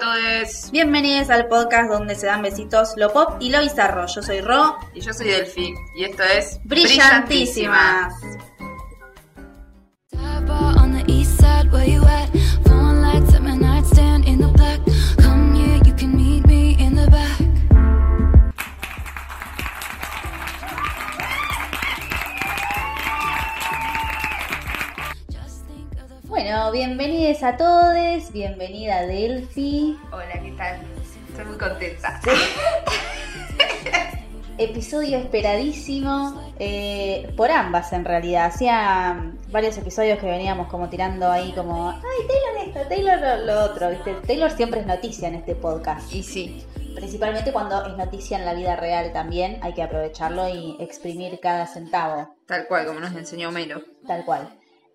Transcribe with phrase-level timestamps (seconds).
[0.00, 0.70] Hola a todos.
[0.70, 4.06] Bienvenidos al podcast donde se dan besitos lo pop y lo bizarro.
[4.06, 4.76] Yo soy Ro.
[4.94, 5.74] Y yo soy Delphi.
[5.96, 8.14] Y esto es Brillantísimas.
[27.48, 28.30] A todos.
[28.30, 29.98] Bienvenida Delphi.
[30.12, 30.80] Hola, ¿qué tal?
[31.30, 32.20] Estoy muy contenta.
[34.58, 38.48] Episodio esperadísimo eh, por ambas en realidad.
[38.48, 43.64] Hacía varios episodios que veníamos como tirando ahí como, ay, Taylor esto, Taylor lo, lo
[43.64, 43.88] otro.
[43.88, 44.12] ¿viste?
[44.26, 46.12] Taylor siempre es noticia en este podcast.
[46.12, 49.58] Y sí, Principalmente cuando es noticia en la vida real también.
[49.62, 52.36] Hay que aprovecharlo y exprimir cada centavo.
[52.44, 53.80] tal cual, como nos enseñó Melo.
[54.06, 54.50] Tal cual.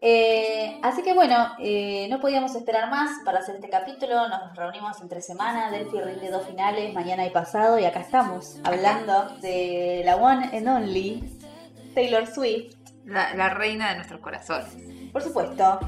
[0.05, 4.27] Eh, así que bueno, eh, no podíamos esperar más para hacer este capítulo.
[4.27, 5.71] Nos reunimos entre semana.
[5.71, 7.79] Delphi rinde dos finales, mañana y pasado.
[7.79, 11.23] Y acá estamos, hablando de la one and only
[11.95, 12.75] Taylor Swift.
[13.05, 14.75] La, la reina de nuestros corazones.
[15.13, 15.79] Por supuesto.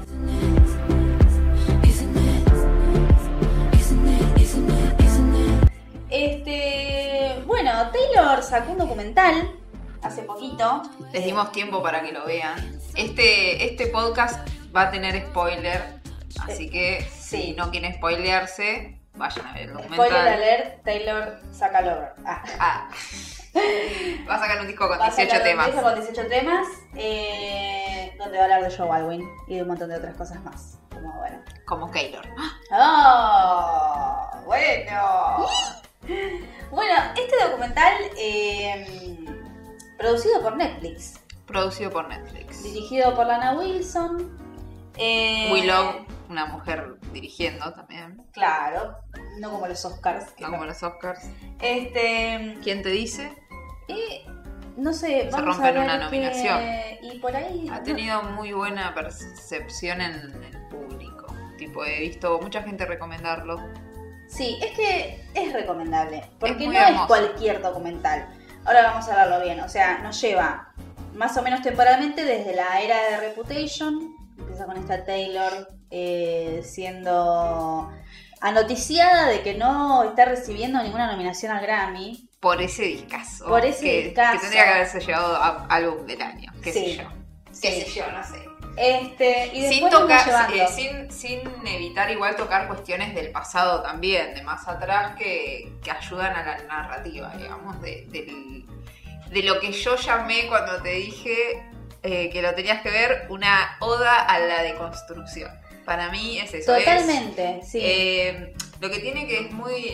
[6.08, 9.50] Este, bueno, Taylor sacó un documental
[10.06, 10.82] hace poquito.
[11.12, 12.78] Les dimos tiempo para que lo vean.
[12.94, 15.96] Este, este podcast va a tener spoiler.
[16.40, 17.42] Así que Sí.
[17.48, 19.94] si no quieren spoilearse, vayan a ver el documental.
[20.08, 22.12] Spoiler alert, Taylor saca Lover.
[22.26, 22.42] Ah.
[22.58, 22.88] Ah.
[24.28, 25.66] Va a sacar un disco con Va a 18 sacar un temas.
[25.66, 29.68] disco con 18 temas, eh, donde va a hablar de Joe Baldwin y de un
[29.68, 30.78] montón de otras cosas más.
[30.92, 31.38] Como bueno.
[31.66, 32.26] Como Keylor.
[32.70, 34.28] ¡Oh!
[34.44, 35.46] Bueno.
[36.70, 39.24] Bueno, este documental eh,
[39.98, 42.62] producido por Netflix, Producido por Netflix.
[42.62, 44.36] dirigido por Lana Wilson.
[44.98, 48.22] eh, Willow, una mujer dirigiendo también.
[48.32, 48.96] Claro,
[49.38, 50.30] no como los Oscars.
[50.32, 51.20] que No como los Oscars.
[51.60, 53.32] Este, ¿Quién te dice?
[53.88, 54.26] y,
[54.76, 56.60] no sé, Se rompen a ver una que- nominación.
[57.02, 61.26] y por ahí Ha tenido muy buena percepción en el público.
[61.58, 63.58] Tipo, he visto mucha gente recomendarlo.
[64.28, 68.28] Sí, es que es recomendable, porque no es cualquier documental.
[68.66, 70.72] Ahora vamos a verlo bien, o sea, nos lleva
[71.14, 77.90] más o menos temporalmente desde la era de Reputation, empieza con esta Taylor eh, siendo
[78.40, 82.28] anoticiada de que no está recibiendo ninguna nominación al Grammy.
[82.40, 83.46] Por ese discazo.
[83.46, 84.32] Por ese que, discazo.
[84.34, 86.52] Que tendría que haberse llevado a álbum del año.
[86.62, 86.78] Qué Sí.
[86.80, 87.08] sé yo.
[87.62, 87.80] Qué Sí.
[87.82, 88.44] sé yo, no sé.
[88.76, 94.42] Este, y Sin, tocar, eh, sin, sin evitar igual tocar cuestiones del pasado también, de
[94.42, 98.06] más atrás, que, que ayudan a la narrativa, digamos, de,
[99.30, 101.62] de lo que yo llamé cuando te dije
[102.02, 105.50] eh, que lo tenías que ver, una oda a la deconstrucción.
[105.84, 106.74] Para mí es eso.
[106.74, 107.80] es- Totalmente, sí.
[107.82, 109.84] Eh, lo que tiene que es muy.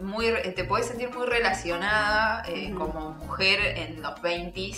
[0.00, 4.76] Muy te puedes sentir muy relacionada eh, como mujer en los 20s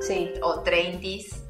[0.00, 0.32] sí.
[0.42, 1.47] o 30s.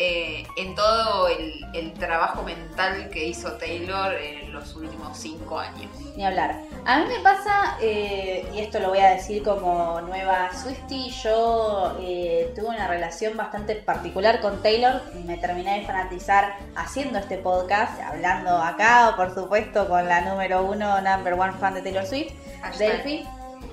[0.00, 5.90] Eh, en todo el, el trabajo mental que hizo Taylor en los últimos cinco años.
[6.16, 6.62] Ni hablar.
[6.86, 11.96] A mí me pasa, eh, y esto lo voy a decir como nueva Swifty, yo
[12.00, 18.00] eh, tuve una relación bastante particular con Taylor, me terminé de fanatizar haciendo este podcast,
[18.00, 22.32] hablando acá, por supuesto, con la número uno, number one fan de Taylor Swift.
[22.78, 23.26] Delphi.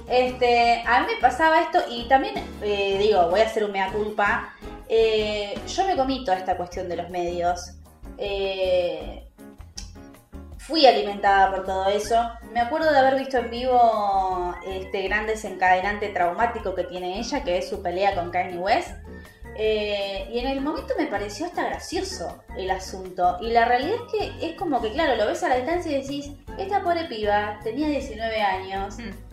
[0.07, 3.91] Este, a mí me pasaba esto y también eh, digo, voy a hacer un mea
[3.91, 4.53] culpa.
[4.88, 7.72] eh, yo me comí toda esta cuestión de los medios.
[8.18, 9.28] Eh,
[10.59, 12.16] fui alimentada por todo eso.
[12.51, 17.57] Me acuerdo de haber visto en vivo este gran desencadenante traumático que tiene ella, que
[17.57, 18.90] es su pelea con Kanye West.
[19.57, 23.38] Y en el momento me pareció hasta gracioso el asunto.
[23.42, 26.01] Y la realidad es que es como que, claro, lo ves a la distancia y
[26.01, 28.98] decís, esta pobre piba tenía 19 años.
[28.98, 29.25] Mm.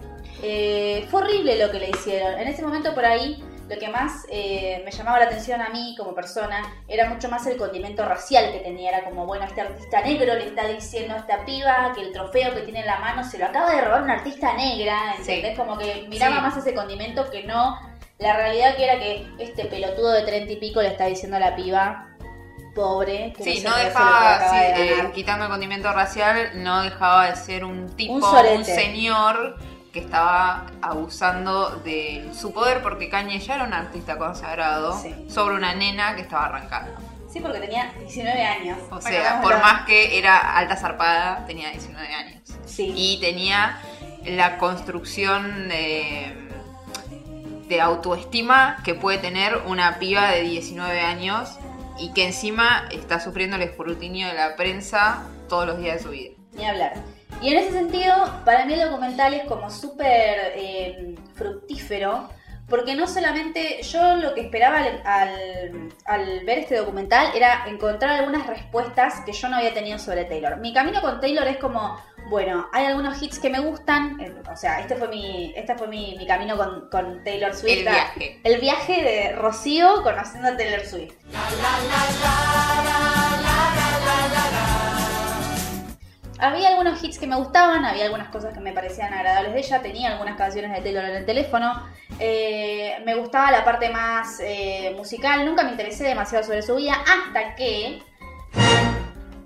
[0.43, 2.39] Eh, fue horrible lo que le hicieron.
[2.39, 5.95] En ese momento por ahí lo que más eh, me llamaba la atención a mí
[5.97, 8.91] como persona era mucho más el condimento racial que tenía.
[8.91, 12.53] Era como, bueno, este artista negro le está diciendo a esta piba que el trofeo
[12.55, 15.15] que tiene en la mano se lo acaba de robar una artista negra.
[15.17, 15.53] ¿Entendés?
[15.53, 15.57] Sí.
[15.57, 16.43] Como que miraba Sí.
[16.43, 17.79] más ese condimento que no
[18.19, 21.41] la realidad que era que este pelotudo de treinta y pico le está diciendo a
[21.41, 22.09] la piba
[22.75, 27.37] pobre que Sí, no dejaba, sí, de eh, quitando el condimento racial, no dejaba de
[27.37, 29.59] ser un tipo, Un un, señor
[29.93, 35.15] que estaba abusando de su poder porque Kanye ya era un artista consagrado Sí.
[35.29, 36.93] sobre una nena que estaba arrancando.
[37.31, 38.79] Sí, porque tenía 19 años.
[38.91, 42.43] O sea, por más que era alta zarpada, tenía 19 años.
[42.67, 42.93] Sí.
[42.95, 43.79] Y tenía
[44.25, 46.37] la construcción de,
[47.69, 51.51] de autoestima que puede tener una piba de 19 años
[51.99, 56.11] y que encima está sufriendo el escrutinio de la prensa todos los días de su
[56.11, 56.31] vida.
[56.53, 56.95] Ni hablar.
[57.41, 58.15] Y en ese sentido,
[58.45, 62.29] para mí el documental es como súper eh, fructífero,
[62.69, 68.13] porque no solamente yo lo que esperaba al, al- al ver este documental era encontrar
[68.21, 70.57] algunas respuestas que yo no había tenido sobre Taylor.
[70.59, 71.99] Mi camino con Taylor es como,
[72.31, 75.89] bueno, hay algunos hits que me gustan, eh, o sea, este fue mi, este fue
[75.89, 77.79] mi, mi camino con, con Taylor Swift.
[77.79, 78.41] El viaje.
[78.45, 81.13] El viaje de Rocío conociendo a Taylor Swift.
[86.43, 89.81] Había algunos hits que me gustaban, había algunas cosas que me parecían agradables de ella,
[89.81, 91.87] tenía algunas canciones de Taylor en el teléfono.
[92.19, 96.95] Eh, me gustaba la parte más eh, musical, nunca me interesé demasiado sobre su vida
[96.95, 98.03] hasta que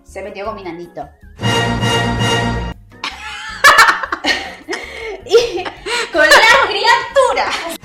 [0.05, 1.07] se metió con mi nanito.
[5.27, 5.65] y
[6.11, 7.76] con la criatura.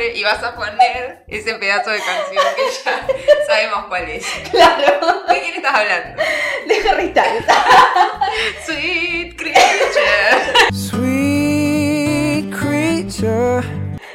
[0.00, 3.06] Nombre y vas a poner ese pedazo de canción que ya
[3.46, 4.24] sabemos cuál es.
[4.50, 6.22] Claro, ¿De quién estás hablando?
[6.66, 7.44] de Harry Styles.
[8.66, 10.72] Sweet creature.
[10.72, 13.66] Sweet creature.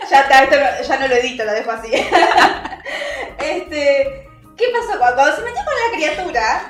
[0.09, 1.91] Ya está, esto no- ya no lo edito, lo dejo así.
[3.39, 4.27] este,
[4.57, 4.97] ¿qué pasó?
[4.99, 6.69] Cuando, se metió con la criatura.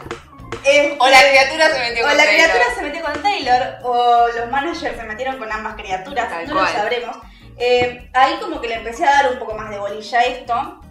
[0.64, 2.44] este, O la criatura se metió o con la Taylor.
[2.50, 6.54] criatura se metió con Taylor, o los managers se metieron con ambas criaturas, Tal no
[6.54, 6.66] cual.
[6.74, 7.18] lo sabremos.
[7.58, 10.82] Eh, ahí como que le empecé a dar un poco más de bolilla a esto.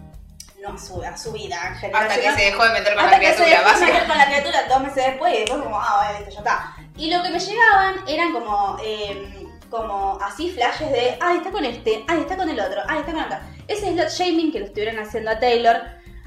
[0.61, 2.07] No a su, a su vida en general.
[2.07, 4.07] Hasta que se dejó de meter con hasta la que se criatura, dejó de meter
[4.07, 6.75] con la criatura dos meses después y después como, ah, vale, listo, ya está.
[6.97, 11.65] Y lo que me llegaban eran como, eh, como así flashes de, ay, está con
[11.65, 13.37] este, ay, está con el otro, ay, está con otro.
[13.67, 15.81] Ese slot shaming que le estuvieron haciendo a Taylor,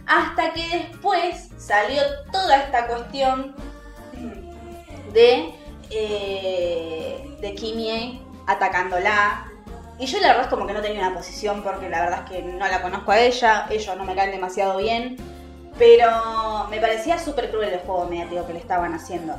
[0.07, 3.57] hasta que después salió toda esta cuestión
[5.13, 5.53] de,
[5.91, 9.51] eh, de Kimie atacándola.
[9.99, 12.31] Y yo la verdad es como que no tenía una posición porque la verdad es
[12.31, 15.17] que no la conozco a ella, ellos no me caen demasiado bien.
[15.77, 19.37] Pero me parecía súper cruel el juego mediático que le estaban haciendo.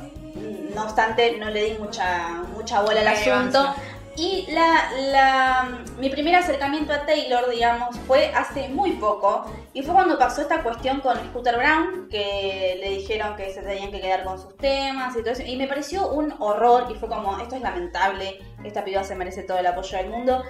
[0.74, 3.74] No obstante, no le di mucha, mucha bola al asunto.
[4.16, 9.46] Y la, la- mi primer acercamiento a Taylor, digamos, fue hace muy poco.
[9.72, 13.90] Y fue cuando pasó esta cuestión con Scooter Brown, que le dijeron que se tenían
[13.90, 15.42] que quedar con sus temas y todo eso.
[15.44, 19.44] Y me pareció un horror y fue como, esto es lamentable, esta piba se merece
[19.44, 20.42] todo el apoyo del mundo.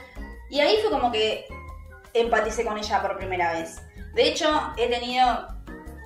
[0.49, 1.45] Y ahí fue como que
[2.15, 3.81] empaticé con ella por primera vez.
[4.15, 5.47] De hecho, he tenido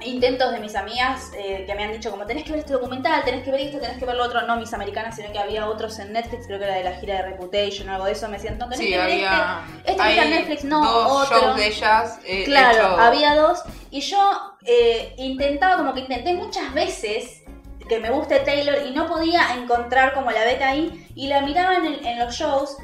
[0.05, 3.25] intentos de mis amigas eh, que me han dicho como tenés que ver este documental,
[3.25, 5.67] tenés que ver esto, tenés que ver lo otro, no mis americanas, sino que había
[5.69, 8.29] otros en Netflix, creo que era de la gira de Reputation o algo de eso,
[8.29, 9.63] me decían, no tenés Sí, que ver había.
[9.85, 11.41] este, este está en Netflix, no, dos otro.
[11.41, 12.19] shows de ellas.
[12.25, 13.63] eh, Claro, hecho- había dos.
[13.91, 17.43] Y yo eh, intentaba, como que intenté muchas veces
[17.89, 21.07] que me guste Taylor y no podía encontrar como la beta ahí.
[21.15, 22.77] Y la miraba en, el- en los shows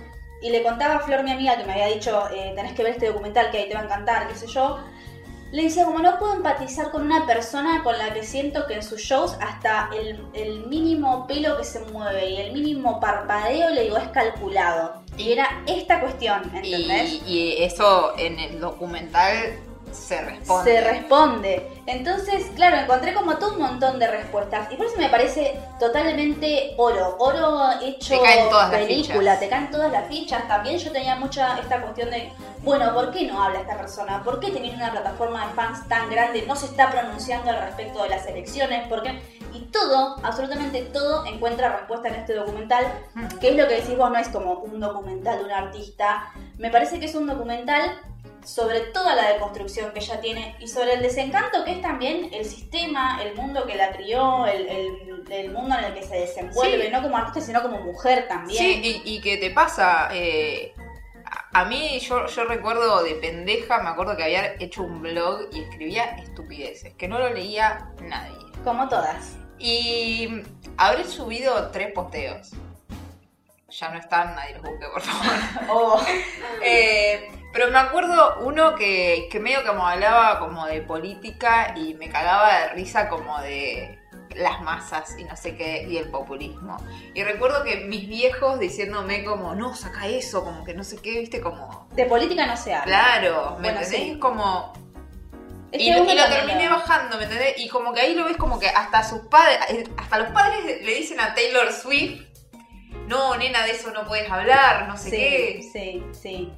[0.43, 2.93] y le contaba a Flor, mi amiga, que me había dicho, eh, tenés que ver
[2.93, 4.79] este documental que ahí te va a encantar, qué sé yo.
[5.53, 8.83] Le decía, como no puedo empatizar con una persona con la que siento que en
[8.83, 13.85] sus shows hasta el, el mínimo pelo que se mueve y el mínimo parpadeo, le
[13.85, 15.03] digo, es calculado.
[15.17, 17.21] Y era esta cuestión, ¿entendés?
[17.27, 19.59] Y, y eso en el documental
[19.93, 20.73] se responde.
[20.73, 21.83] Se responde.
[21.87, 24.71] Entonces, claro, encontré como todo un montón de respuestas.
[24.73, 27.17] Y por eso me parece totalmente oro.
[27.19, 30.47] Oro hecho Te caen todas película, te caen todas las fichas.
[30.47, 32.33] También yo tenía mucha esta cuestión de,
[32.63, 34.23] bueno, ¿por qué no habla esta persona?
[34.23, 38.03] ¿Por qué teniendo una plataforma de fans tan grande no se está pronunciando al respecto
[38.03, 38.87] de las elecciones?
[38.89, 39.21] ¿Por qué?
[39.53, 42.85] Y todo, absolutamente todo, encuentra respuesta en este documental.
[43.41, 46.33] Que es lo que decís vos, no es como un documental de un artista.
[46.57, 47.91] Me parece que es un documental
[48.45, 52.45] sobre toda la deconstrucción que ella tiene y sobre el desencanto que es también el
[52.45, 56.87] sistema, el mundo que la crió, el, el- el mundo en el que se desenvuelve,
[56.87, 56.91] Sí.
[56.91, 58.59] no como artista, sino como mujer también.
[58.59, 60.09] Sí, y, y que te pasa.
[60.13, 60.75] eh,
[61.53, 65.49] a, a mí, yo, yo recuerdo de pendeja, me acuerdo que había hecho un blog
[65.53, 68.35] y escribía estupideces, que no lo leía nadie.
[68.65, 69.37] Como todas.
[69.59, 70.29] Y
[70.77, 72.51] habré subido tres posteos.
[73.71, 75.27] Ya no están, nadie los busque, por favor.
[75.69, 76.01] Oh,
[76.63, 82.09] Eh, pero me acuerdo uno que, que medio como hablaba como de política y me
[82.11, 83.99] cagaba de risa como de
[84.37, 86.77] las masas y no sé qué, y el populismo.
[87.15, 91.19] Y recuerdo que mis viejos diciéndome como, no, saca eso, como que no sé qué,
[91.19, 91.89] viste, como...
[91.93, 92.85] de política no se habla.
[92.85, 93.89] Claro, ¿me Bueno, entendés?
[94.13, 94.19] sí.
[94.21, 94.73] Como...
[95.73, 97.55] Es Y, lo- y lo terminé bajando, ¿me entendés?
[97.59, 99.59] Y como que ahí lo ves como que hasta sus padres,
[99.97, 102.23] hasta los padres le dicen a Taylor Swift,
[103.11, 105.71] no, nena, de eso no puedes hablar, no sé sí, qué.
[105.73, 106.53] Sí, sí.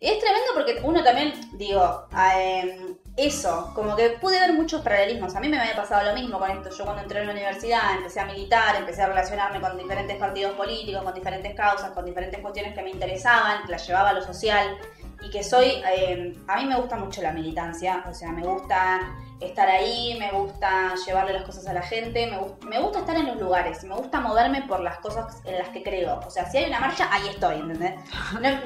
[0.00, 5.36] Y es tremendo porque uno también, digo, eh, eso, como que pude ver muchos paralelismos.
[5.36, 6.70] A mí me había pasado lo mismo con esto.
[6.76, 10.54] Yo cuando entré en la universidad empecé a militar, empecé a relacionarme con diferentes partidos
[10.54, 14.76] políticos, con diferentes causas, con diferentes cuestiones que me interesaban, las llevaba a lo social.
[15.22, 19.00] y que soy, eh, a mí me gusta mucho la militancia, o sea, me gusta
[19.40, 23.26] estar ahí, me gusta llevarle las cosas a la gente, me, me gusta estar en
[23.26, 26.20] los lugares, me gusta moverme por las cosas en las que creo.
[26.26, 27.94] O sea, si hay una marcha, ahí estoy, ¿entendés?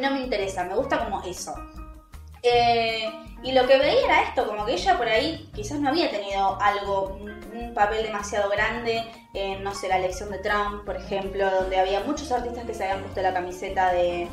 [0.01, 1.55] No, me interesa, me gusta como eso.
[2.43, 3.11] Eh,
[3.43, 6.61] y lo que veía era esto, como que ella por ahí quizás no había tenido
[6.61, 11.51] algo, un, un papel demasiado grande en, no sé, la elección de Trump, por ejemplo,
[11.51, 14.29] donde había muchos artistas que se habían puesto la camiseta de,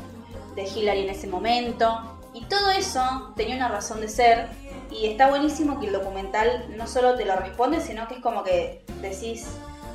[0.54, 2.18] de Hillary en ese momento.
[2.32, 4.50] Y todo eso tenía una razón de ser.
[4.90, 8.44] Y está buenísimo que el documental no solo te lo responde, sino que es como
[8.44, 9.48] que decís,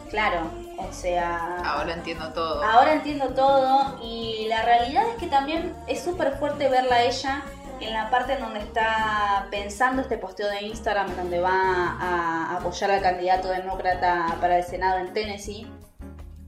[0.10, 0.42] claro,
[0.78, 1.58] o sea...
[1.64, 2.64] Ahora entiendo todo.
[2.64, 7.44] Ahora entiendo todo y la realidad es que también es súper fuerte verla a ella
[7.82, 12.92] en la parte en donde está pensando este posteo de Instagram donde va a apoyar
[12.92, 15.68] al candidato demócrata para el Senado en Tennessee,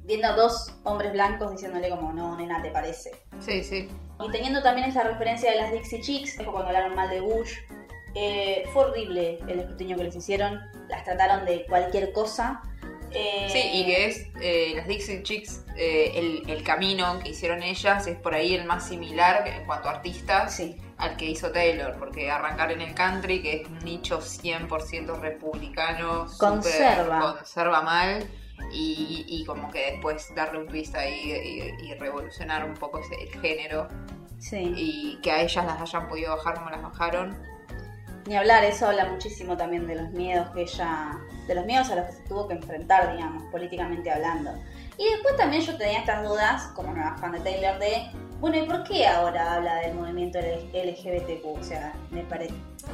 [0.03, 3.11] viendo a dos hombres blancos diciéndole como, no, nena, ¿te parece?
[3.39, 3.89] Sí, sí.
[4.19, 7.57] Y teniendo también esta referencia de las Dixie Chicks, es cuando hablaron mal de Bush,
[8.15, 12.61] eh, fue horrible el escrutinio que les hicieron, las trataron de cualquier cosa.
[13.11, 17.61] Eh, Sí, y que es eh, las Dixie Chicks, eh, el, el camino que hicieron
[17.61, 21.51] ellas es por ahí el más similar en cuanto a artistas Sí, al que hizo
[21.51, 27.19] Taylor, porque arrancar en el country, que es un nicho 100% republicano, Conserva.
[27.37, 28.27] conserva mal,
[28.71, 33.13] y, y como que después darle un twist ahí y, y revolucionar un poco ese,
[33.21, 33.89] el género,
[34.39, 34.73] sí.
[34.75, 37.37] y que a ellas las hayan podido bajar como las bajaron.
[38.25, 41.95] Ni hablar, eso habla muchísimo también de los miedos que ella, de los miedos a
[41.95, 44.51] los que se tuvo que enfrentar, digamos, políticamente hablando.
[44.97, 48.63] Y después también yo tenía estas dudas, como nueva fan de Taylor, de, bueno, ¿y
[48.63, 51.45] por qué ahora habla del movimiento LGBTQ?
[51.45, 52.53] O sea, me parece...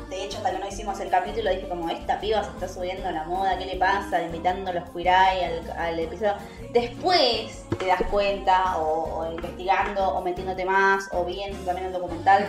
[0.09, 3.07] De hecho, hasta que no hicimos el capítulo dije como, esta piba se está subiendo
[3.07, 4.21] a la moda, ¿qué le pasa?
[4.21, 6.35] Invitando a los eye al, al episodio.
[6.73, 12.47] Después te das cuenta, o, o investigando, o metiéndote más, o viendo también el documental,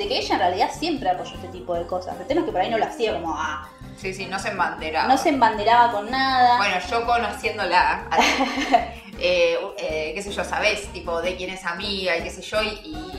[0.00, 2.18] de que ella en realidad siempre apoyó este tipo de cosas.
[2.18, 4.48] El tema es que por ahí no lo hacía como, ah, Sí, sí, no se
[4.48, 5.06] embanderaba.
[5.06, 6.56] no se embanderaba con nada.
[6.56, 8.08] Bueno, yo conociéndola,
[9.20, 12.62] eh, eh, qué sé yo, sabés, tipo, de quién es amiga y qué sé yo,
[12.62, 13.12] y, y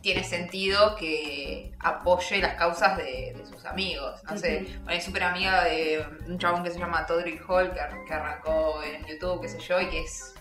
[0.00, 4.20] tiene sentido que apoye las causas de, de sus amigos.
[4.28, 8.12] No sé, bueno, es súper amiga de un chabón que se llama Todrick Hall, que
[8.12, 10.34] arrancó en YouTube, qué sé yo, y que es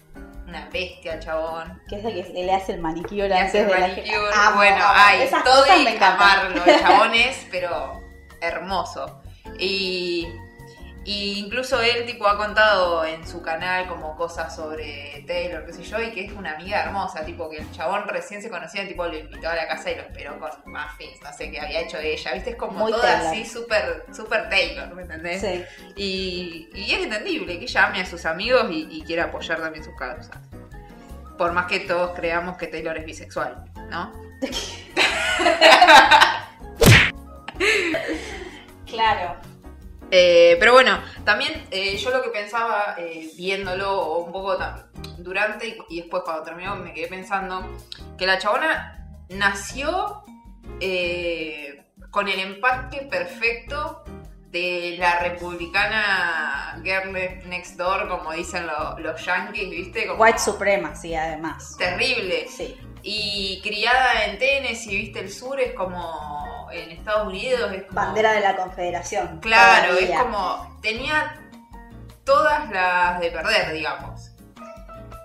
[0.47, 1.81] una bestia el chabón.
[1.89, 4.93] que es el que le hace el manicure Le hace la manicure, Amo, bueno, amo.
[4.95, 8.01] ay, Esas todo y amarlo, el chabón es, pero
[8.41, 9.21] hermoso.
[9.59, 10.27] Y,
[11.09, 15.83] y incluso él tipo ha contado en su canal como cosas sobre Taylor, qué sé
[15.83, 19.05] yo, y que es una amiga hermosa, tipo que el chabón recién se conocía, tipo
[19.07, 21.97] lo invitó a la casa y lo esperó con muffins, no sé qué había hecho
[21.97, 23.27] ella, viste, es como Muy toda Taylor.
[23.27, 25.39] así súper super Taylor, ¿me entendés?
[25.39, 25.63] Sí.
[25.95, 29.85] Y, y es entendible que ella ame a sus amigos y, y quiera apoyar también
[29.85, 30.37] sus causas.
[31.37, 34.11] Por más que todos creamos que Taylor es bisexual, ¿no?
[38.85, 39.35] Claro.
[40.09, 44.57] Eh, pero bueno, también eh, yo lo que pensaba eh, viéndolo un poco
[45.17, 47.65] durante y, y después cuando terminó me quedé pensando
[48.17, 50.23] que la chabona nació
[52.11, 54.03] con el empaque perfecto
[54.49, 57.11] de la republicana girl
[57.49, 60.07] next door, como dicen lo- los yankees, ¿viste?
[60.07, 61.75] Como White Supremacy, además.
[61.77, 62.47] terrible.
[62.47, 62.77] Sí.
[63.03, 65.19] Y criada en Tennessee, ¿viste?
[65.19, 67.95] El sur es como en Estados Unidos, es como...
[67.95, 69.39] Bandera de la Confederación.
[69.41, 70.15] Claro, todavía.
[70.15, 70.77] es como.
[70.81, 71.35] Tenía
[72.23, 74.31] todas las de perder, digamos.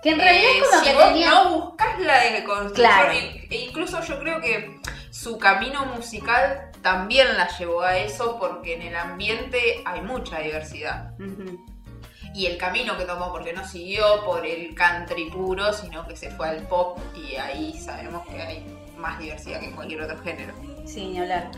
[0.01, 1.29] Que en realidad Eh, es como si que vos tenía.
[1.29, 3.11] no buscas la deconstrucción, Claro.
[3.13, 4.79] e- incluso yo creo que
[5.11, 11.11] su camino musical también la llevó a eso, porque en el ambiente hay mucha diversidad.
[12.35, 16.31] Y el camino que tomó, porque no siguió por el country puro, sino que se
[16.31, 18.65] fue al pop, y ahí sabemos que hay
[18.97, 20.53] más diversidad que en cualquier otro género.
[20.85, 21.51] Sí, ni hablar.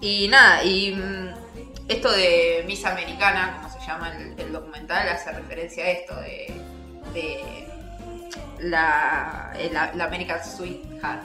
[0.00, 5.32] Y nada, y mm, esto de Miss Americana, como se llama el, el documental, hace
[5.32, 6.52] referencia a esto de,
[7.12, 7.73] de
[8.60, 11.22] la, eh, la, la American Sweetheart,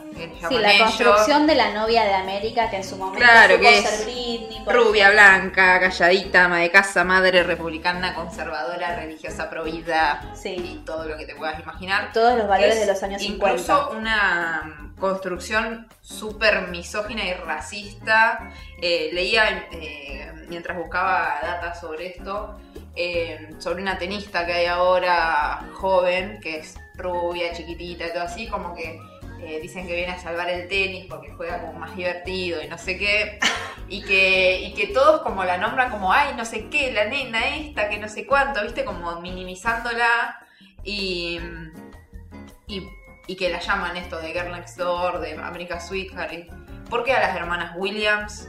[0.49, 3.77] Sí, la construcción de la novia de América que en su momento Claro, supo que
[3.79, 4.63] es ser Britney.
[4.67, 5.23] Rubia, ejemplo.
[5.23, 10.49] blanca, calladita, ama de casa, madre republicana, conservadora, religiosa, provida Sí.
[10.49, 12.11] y todo lo que te puedas imaginar.
[12.13, 13.89] Todos los valores Es de los años incluso 50.
[13.97, 18.51] una construcción súper misógina y racista.
[18.81, 22.59] Eh, leía eh, mientras buscaba data sobre esto,
[22.95, 28.47] eh, sobre una tenista que hay ahora joven, que es rubia, chiquitita y todo así,
[28.47, 28.99] como que
[29.41, 32.77] eh, dicen que viene a salvar el tenis porque juega como más divertido y no
[32.77, 33.39] sé qué.
[33.87, 37.55] Y que, y que todos como la nombran como, ay, no sé qué, la nena
[37.55, 40.37] esta, que no sé cuánto, viste, como minimizándola.
[40.83, 41.39] Y,
[42.67, 42.87] y
[43.27, 46.33] y que la llaman esto de Girl Next Door, de America Sweetheart.
[46.33, 46.47] y-
[46.89, 48.47] ¿Por qué a las hermanas Williams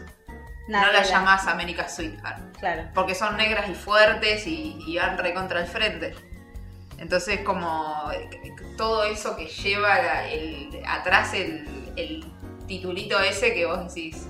[0.69, 2.57] no las la- llamás America Sweetheart?
[2.59, 2.89] Claro.
[2.95, 6.15] Porque son negras y fuertes y, y van recontra el frente.
[7.01, 8.11] Entonces, como
[8.77, 12.25] todo eso que lleva la- el- atrás el, el
[12.67, 14.27] titulito ese que vos decís,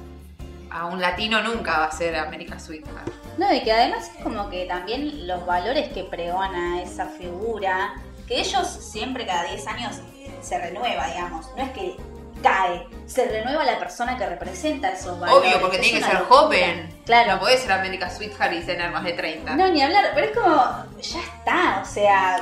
[0.71, 3.11] a un latino nunca va a ser America Sweetheart.
[3.39, 7.95] No, y que además es como que también los valores que pregona esa figura,
[8.29, 9.97] que ellos siempre cada 10 años
[10.41, 11.47] se renueva, digamos.
[11.57, 11.97] No es que
[12.43, 15.49] cae, se renueva la persona que representa esos valores.
[15.55, 16.41] Obvio, porque tiene que ser locura.
[16.41, 17.01] joven.
[17.05, 17.33] Claro.
[17.33, 19.57] No podés ser America Sweetheart y tener más de 30.
[19.57, 20.57] No, ni hablar, pero es como,
[21.03, 22.39] ya está, o sea,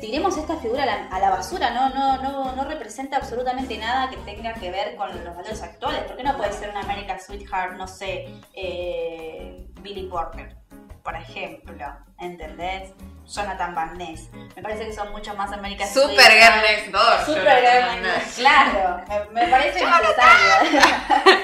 [0.00, 4.10] tiremos esta figura a la, a la basura, no, no, no, no representa absolutamente nada
[4.10, 6.02] que tenga que ver con los valores actuales.
[6.02, 10.56] ¿Por qué no puede ser una American Sweetheart, no sé, eh, Billy Porter,
[11.02, 11.86] por ejemplo?
[12.18, 12.92] ¿Entendés?
[13.26, 14.28] Jonathan Van Ness.
[14.56, 16.32] Me parece que son mucho más American Super.
[16.32, 17.24] Girl Next Door.
[17.26, 18.38] Super Girl Next.
[18.38, 20.80] Claro, me, me parece necesario.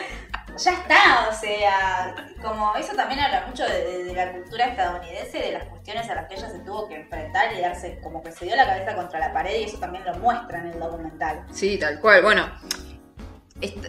[0.57, 5.65] ya está, o sea, como eso también habla mucho de, la cultura estadounidense, de las
[5.65, 8.57] cuestiones a las que ella se tuvo que enfrentar y darse como que se dio
[8.57, 11.45] la cabeza contra la pared y eso también lo muestra en el documental.
[11.53, 12.23] Sí, tal cual.
[12.23, 12.51] Bueno,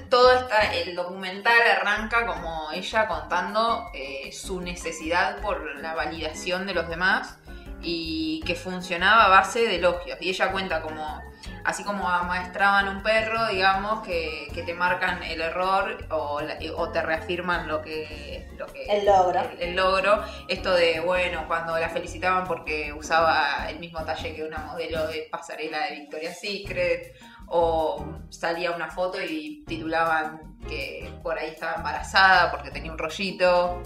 [0.09, 6.73] todo esta, el documental arranca como ella contando eh, su necesidad por la validación de
[6.73, 7.37] los demás
[7.81, 10.17] y que funcionaba a base de elogios.
[10.21, 11.21] Y ella cuenta como,
[11.63, 16.39] así como amaestraban un perro, digamos, que, que te marcan el error o,
[16.75, 18.47] o te reafirman lo que...
[18.57, 19.39] Lo que El logro.
[19.39, 20.23] el, el logro.
[20.47, 25.27] Esto de, bueno, cuando la felicitaban porque usaba el mismo talle que una modelo de
[25.31, 27.13] pasarela de Victoria's Secret,
[27.47, 33.81] o salía una foto y titulaban que por ahí estaba embarazada porque tenía un rollito.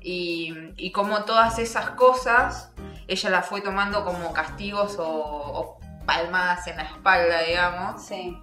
[0.00, 2.72] Y, y como todas esas cosas,
[3.08, 5.75] ella las fue tomando como castigos o, o
[6.06, 8.38] palmadas en la espalda, digamos Sí.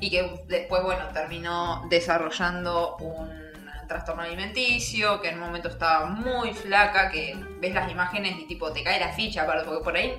[0.00, 3.46] y que después, bueno, terminó desarrollando un
[3.88, 8.72] trastorno alimenticio, que en un momento estaba muy flaca, que ves las imágenes y tipo
[8.72, 10.16] te cae la ficha, porque por ahí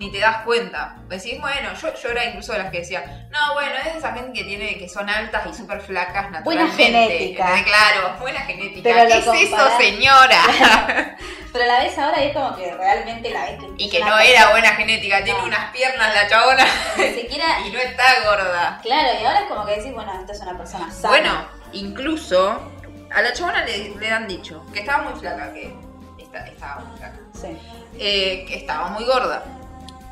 [0.00, 0.96] ni te das cuenta.
[1.08, 4.12] Decís, bueno, yo, yo era incluso de las que decía, no, bueno, es de esa
[4.14, 6.84] gente que tiene, que son altas y súper flacas Buena naturalmente.
[6.84, 7.58] genética.
[7.60, 8.80] Eh, Claro, buena genética.
[8.82, 10.40] Pero ¿Qué lo es eso, señora?
[11.52, 14.18] Pero la ves ahora y es como que realmente la ves que y que no
[14.18, 16.64] era buena genética, tiene unas piernas la chabona
[16.96, 17.44] Ni siquiera...
[17.66, 18.78] y no está gorda.
[18.82, 21.08] Claro, y ahora es como que decís, bueno, esta es una persona sana.
[21.08, 22.72] Bueno, incluso
[23.14, 25.74] a la chabona le, le han dicho que estaba muy flaca, que
[26.18, 27.58] esta- estaba muy flaca, Sí.
[27.98, 29.44] eh, que estaba muy gorda.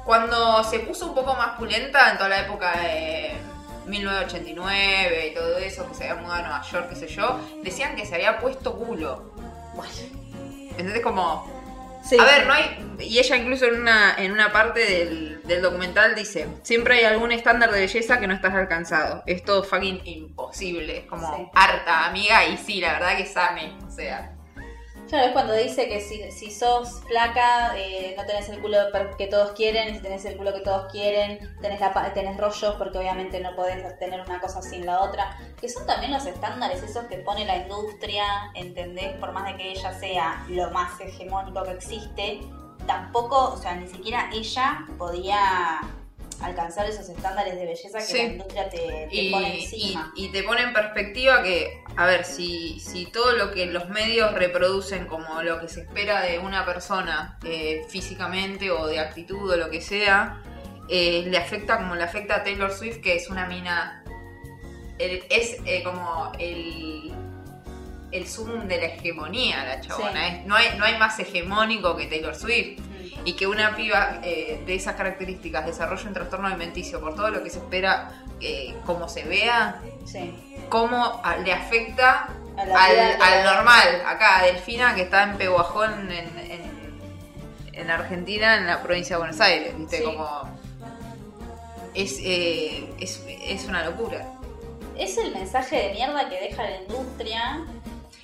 [0.09, 3.35] Cuando se puso un poco más pulenta en toda la época de
[3.85, 7.95] 1989 y todo eso, que se había mudado a Nueva York, qué sé yo, decían
[7.95, 9.35] que se había puesto culo.
[10.79, 11.47] Entonces como
[12.03, 12.97] Sí, a ver, no hay.
[13.01, 17.31] Y ella incluso en una, en una parte del, del documental dice: Siempre hay algún
[17.31, 19.23] estándar de belleza que no estás alcanzado.
[19.27, 21.01] Es todo fucking imposible.
[21.01, 21.51] Es como Sí.
[21.55, 23.77] harta, amiga, y sí, la verdad que same.
[23.87, 24.38] O sea.
[25.09, 28.77] Claro, es cuando dice que si, si sos flaca, eh, no tenés el culo
[29.17, 32.99] que todos quieren, si tenés el culo que todos quieren, tenés, la, tenés rollos porque
[32.99, 37.07] obviamente no podés tener una cosa sin la otra, que son también los estándares esos
[37.07, 38.23] que pone la industria,
[38.55, 39.17] ¿entendés?
[39.17, 42.41] Por más de que ella sea lo más hegemónico que existe,
[42.87, 45.81] tampoco, o sea, ni siquiera ella podía
[46.41, 48.17] alcanzar esos estándares de belleza que Sí.
[48.19, 48.79] la industria te,
[49.11, 50.13] te Y, pone encima.
[50.17, 54.33] y te pone en perspectiva que, a ver, si, si todo lo que los medios
[54.35, 59.57] reproducen como lo que se espera de una persona eh, físicamente o de actitud o
[59.57, 60.43] lo que sea,
[60.89, 64.05] eh, le afecta como le afecta a Taylor Swift, que es una mina.
[64.99, 67.13] el- es eh, como el.
[68.11, 70.29] El sumum de la hegemonía, la chabona.
[70.31, 70.37] Sí.
[70.39, 72.81] Es- no, hay, no hay más hegemónico que Taylor Swift.
[73.29, 77.43] Y que una piba eh, de esas características desarrolle un trastorno alimenticio por todo lo
[77.43, 78.11] que se espera
[78.41, 80.35] eh, como se vea, Sí.
[80.71, 84.03] cómo a- le afecta A al, normal.
[84.07, 87.01] Acá, Delfina, que está en Pehuajón, en, en,
[87.75, 89.99] en Argentina, en la provincia de Buenos Aires, ¿viste?
[89.99, 90.05] Sí.
[90.05, 90.59] Como.
[91.95, 94.25] Es, eh, es, es una locura.
[94.97, 97.61] Es el mensaje de mierda que deja la industria.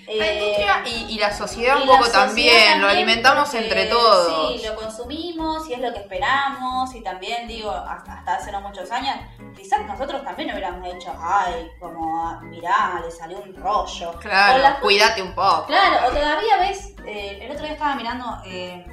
[0.07, 3.59] La Eh, industria y, y la sociedad y un la poco también, lo alimentamos porque,
[3.65, 4.51] entre todos.
[4.61, 6.95] Sí, lo consumimos y es lo que esperamos.
[6.95, 9.17] Y también, digo, hasta, hasta hace no muchos años,
[9.57, 14.13] quizás nosotros también hubiéramos hecho, ay, como, mirá, le salió un rollo.
[14.21, 15.67] Claro, las- cuídate un poco.
[15.67, 18.85] Claro, o todavía ves, eh, el otro día estaba mirando eh,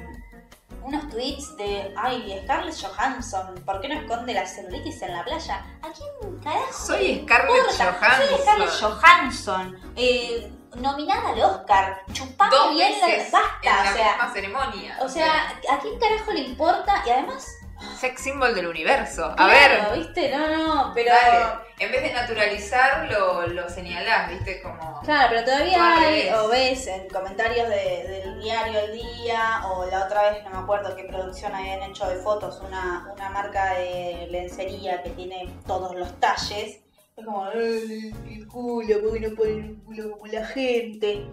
[0.82, 5.64] unos tweets de, ay, Scarlett Johansson, ¿por qué no esconde la celulitis en la playa?
[5.82, 6.72] ¿A quién carajo?
[6.72, 7.66] Soy le Scarlett?
[7.78, 8.26] Johansson.
[8.28, 13.94] Soy Scarlett Johansson, eh, nominada al Oscar, chupame Dos bien la basta, en la o
[13.94, 14.98] sea, misma ceremonia.
[15.00, 17.02] o sea, ¿a quién carajo le importa?
[17.06, 17.46] Y además,
[17.98, 19.26] sex symbol del universo.
[19.26, 20.30] A Claro, ver, ¿viste?
[20.36, 21.12] No, no, pero.
[21.14, 21.62] dale.
[21.78, 24.62] En vez de naturalizar, lo, señalás, ¿viste?
[24.62, 25.00] Como.
[25.00, 30.04] Claro, pero todavía hay, o ves en comentarios de- del diario El Día, o la
[30.04, 34.28] otra vez, no me acuerdo qué producción habían hecho de fotos, una, una marca de
[34.30, 36.78] lencería que tiene todos los talles.
[37.16, 41.26] Es como, "Ay, el culo, ¿por qué no ponen un culo como la gente?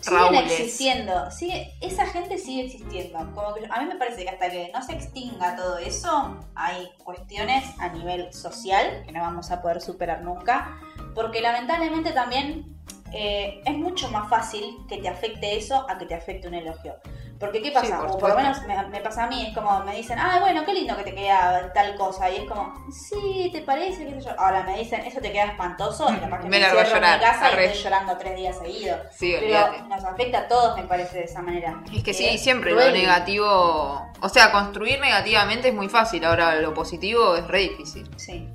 [0.00, 3.18] Siguen existiendo, sigue, esa gente sigue existiendo.
[3.34, 6.88] Como que a mí me parece que hasta que no se extinga todo eso, hay
[7.04, 10.80] cuestiones a nivel social que no vamos a poder superar nunca.
[11.14, 12.76] Porque lamentablemente también
[13.12, 16.94] eh, es mucho más fácil que te afecte eso a que te afecte un elogio.
[17.40, 17.98] Porque ¿qué pasa?
[18.02, 20.38] por o por lo menos me, me pasa a mí, es como me dicen, ah,
[20.40, 22.28] bueno, qué lindo que te queda tal cosa.
[22.30, 24.04] Y es como, sí, ¿te parece?
[24.06, 24.38] ¿Qué sé yo?
[24.38, 26.06] Ahora me dicen, eso te queda espantoso.
[26.12, 27.64] Y capaz que Me me, largo a encierro en mi llorar, casa y arre.
[27.64, 29.00] estoy llorando tres días seguidos.
[29.10, 31.82] Sí, Pero nos afecta a todos, me parece, de esa manera.
[31.90, 34.06] Es que sí, Es siempre lo negativo.
[34.20, 38.06] O sea, construir negativamente es muy fácil, ahora lo positivo es re difícil.
[38.16, 38.46] Sí.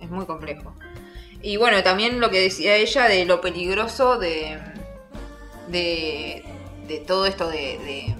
[0.00, 0.74] Es muy complejo.
[1.42, 4.58] Y bueno, también lo que decía ella de lo peligroso de.
[5.68, 6.44] de.
[6.86, 7.56] De todo esto de.
[7.56, 8.14] de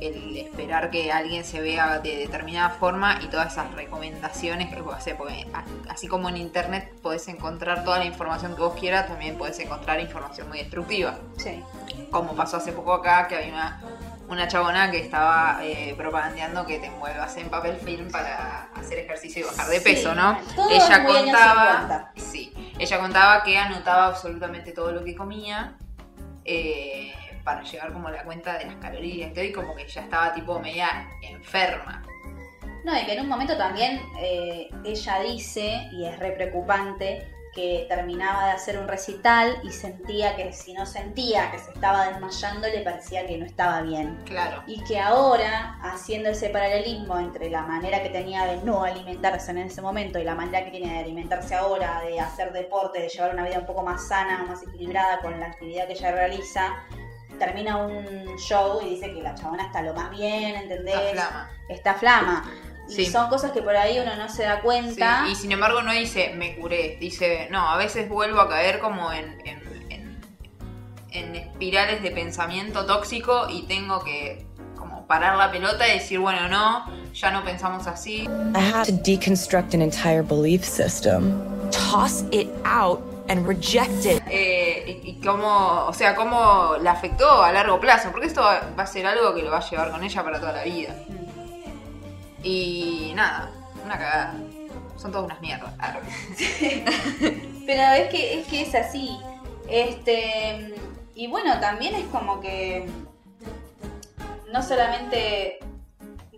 [0.00, 4.94] el esperar que alguien se vea de determinada forma y todas esas recomendaciones que vos
[4.94, 5.44] haces, porque
[5.88, 9.98] así como en internet podés encontrar toda la información que vos quieras, también podés encontrar
[9.98, 11.60] información muy destructiva Sí.
[12.12, 13.82] como pasó hace poco acá, que había una,
[14.28, 19.40] una chabona que estaba eh, propagandeando que te envuelvas en papel film para hacer ejercicio
[19.42, 20.38] y bajar de Sí, peso, ¿no?
[20.54, 25.74] todo ella contaba, sí, ella contaba que anotaba absolutamente todo lo que comía
[26.44, 27.12] eh,
[27.44, 31.08] para llevar como la cuenta de las calorías y como que ya estaba tipo media
[31.22, 32.02] enferma.
[32.84, 37.26] No, y que en un momento también eh, ella dice, y es re preocupante,
[37.58, 42.08] que terminaba de hacer un recital y sentía que si no sentía que se estaba
[42.08, 44.16] desmayando, le parecía que no estaba bien.
[44.24, 44.62] Claro.
[44.66, 49.58] Y que ahora, haciendo ese paralelismo entre la manera que tenía de no alimentarse en
[49.58, 53.34] ese momento y la manera que tiene de alimentarse ahora, de hacer deporte, de llevar
[53.34, 56.84] una vida un poco más sana, más equilibrada con la actividad que ella realiza,
[57.38, 60.94] termina un show y dice que la chabona está lo más bien, ¿entendés?
[60.94, 61.50] La flama.
[61.68, 62.50] Está flama.
[62.88, 63.06] Y Sí.
[63.06, 65.26] son cosas que por ahí uno no se da Sí, cuenta.
[65.30, 69.12] y sin embargo no dice me curé, dice no, a veces vuelvo a caer como
[69.12, 69.60] en, en,
[69.90, 70.18] en-
[71.10, 76.48] en espirales de pensamiento tóxico y tengo que como parar la pelota y decir, bueno,
[76.48, 78.22] no, ya no pensamos así.
[78.54, 81.42] I had to deconstruct an entire belief system.
[81.70, 84.22] toss it out and reject it.
[84.30, 88.60] Eh, y, y cómo, o sea, cómo la afectó a largo plazo, porque esto va,
[88.78, 90.94] va a ser algo que lo va a llevar con ella para toda la vida.
[92.42, 93.50] Y nada,
[93.84, 94.34] una cagada.
[94.96, 95.72] Son todas unas mierdas.
[95.78, 96.00] Arre.
[97.66, 99.16] Pero es que, es que es así.
[99.68, 100.74] Este.
[101.14, 102.88] Y bueno, también es como que.
[104.52, 105.58] No solamente,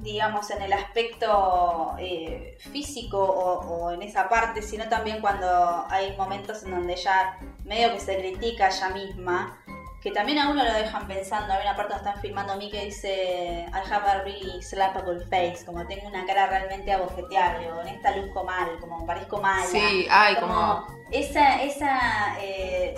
[0.03, 6.17] digamos, en el aspecto eh, físico o, o en esa parte, sino también cuando hay
[6.17, 9.63] momentos en donde ella medio que se critica a ella misma.
[10.03, 11.53] Que también a uno lo dejan pensando.
[11.53, 15.21] Hay una parte donde están filmando a mí que dice I have a really slappable
[15.27, 15.65] face.
[15.67, 17.71] Como tengo una cara realmente abofeteable.
[17.71, 18.79] O en esta luzco mal.
[18.81, 19.67] Como parezco mala.
[19.67, 22.37] Sí, ay, como- Esa, esa...
[22.41, 22.95] Eh,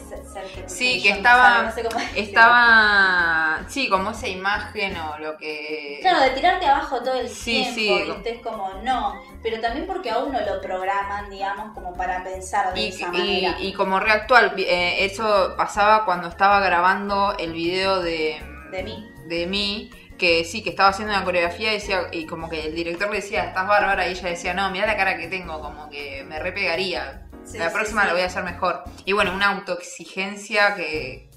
[0.66, 1.42] Sí, que estaba.
[1.42, 2.22] sabe, no sé cómo decirlo.
[2.22, 3.60] Estaba.
[3.68, 5.98] Sí, como esa imagen o lo que.
[6.02, 8.12] Claro, de tirarte abajo todo el Sí, tiempo, sí.
[8.12, 8.30] ¿viste?
[8.36, 9.20] Es como, no.
[9.42, 13.18] Pero también porque a uno lo programan, digamos, como para pensar de Y, esa y-
[13.18, 13.56] manera.
[13.58, 16.91] y como reactual, eh, eso pasaba cuando estaba grabando
[17.38, 19.10] el video de, De mí.
[19.26, 22.74] de mí, que sí, que estaba haciendo una coreografía y, decía, y como que el
[22.74, 25.88] director le decía, estás bárbara, y ella decía, no, mira la cara que tengo, como
[25.88, 27.26] que me repegaría.
[27.44, 28.08] Sí, la próxima sí.
[28.08, 28.84] lo voy a hacer mejor.
[29.04, 31.30] Y bueno, una autoexigencia que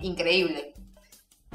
[0.00, 0.74] increíble.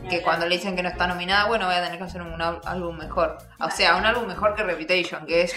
[0.09, 2.41] Que cuando le dicen que no está nominada, bueno, voy a tener que hacer un
[2.41, 3.37] álbum mejor.
[3.59, 5.55] O sea, un álbum mejor que Reputation, que es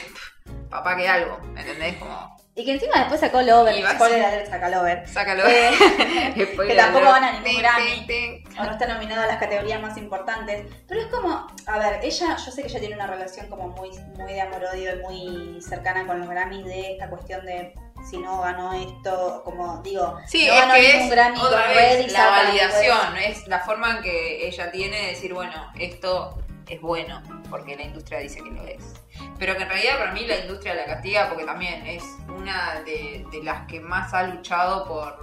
[0.71, 1.97] papá que algo, ¿me entendés?
[1.97, 5.07] Como, Y que encima después sacó Lover, spoiler alert, saca Lover.
[5.07, 5.45] sácalo.
[5.47, 5.73] Eh,
[6.53, 8.45] Spoiler que tampoco van a ningún Grammy.
[8.59, 10.65] o no está nominado a las categorías más importantes.
[10.89, 13.91] Pero es como, a ver, ella, yo sé que ella tiene una relación como muy,
[14.17, 17.75] muy de amor-odio y muy cercana con los Grammys de esta cuestión de
[18.09, 21.67] si no ganó esto, como digo, Sí, no es ganó que ningún es Grammy otra
[21.67, 25.07] con vez Red y la saca validación, es la forma en que ella tiene de
[25.09, 26.39] decir, bueno, esto
[26.69, 28.95] es bueno, porque la industria dice que lo es.
[29.39, 33.27] Pero que en realidad para mí la industria la castiga porque también es una de,
[33.43, 35.21] las que más ha luchado por,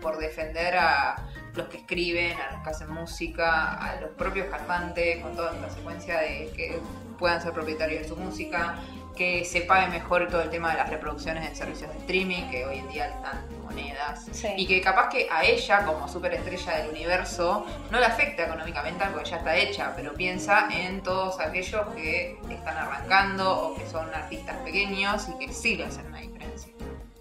[0.00, 1.16] por defender a
[1.54, 5.70] los que escriben, a los que hacen música, a los propios cantantes, con toda esta
[5.70, 6.80] secuencia de que
[7.18, 8.76] puedan ser propietarios de su música,
[9.16, 12.64] que se pague mejor todo el tema de las reproducciones en servicios de streaming, que
[12.64, 14.48] hoy en día están monedas, Sí.
[14.56, 19.30] y que capaz que a ella, como superestrella del universo, no le afecta económicamente porque
[19.30, 24.56] ya está hecha, pero piensa en todos aquellos que están arrancando o que son artistas
[24.64, 26.72] pequeños y que sí le hacen una diferencia.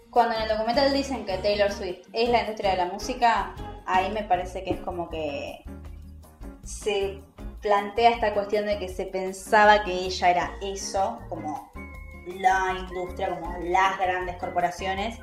[0.10, 3.54] Cuando en el documental dicen que Taylor Swift es la industria de la música,
[3.86, 5.64] ahí me parece que es como que
[6.64, 7.20] se
[7.62, 11.69] plantea esta cuestión de que se pensaba que ella era eso, como
[12.40, 15.20] la industria, como las grandes corporaciones.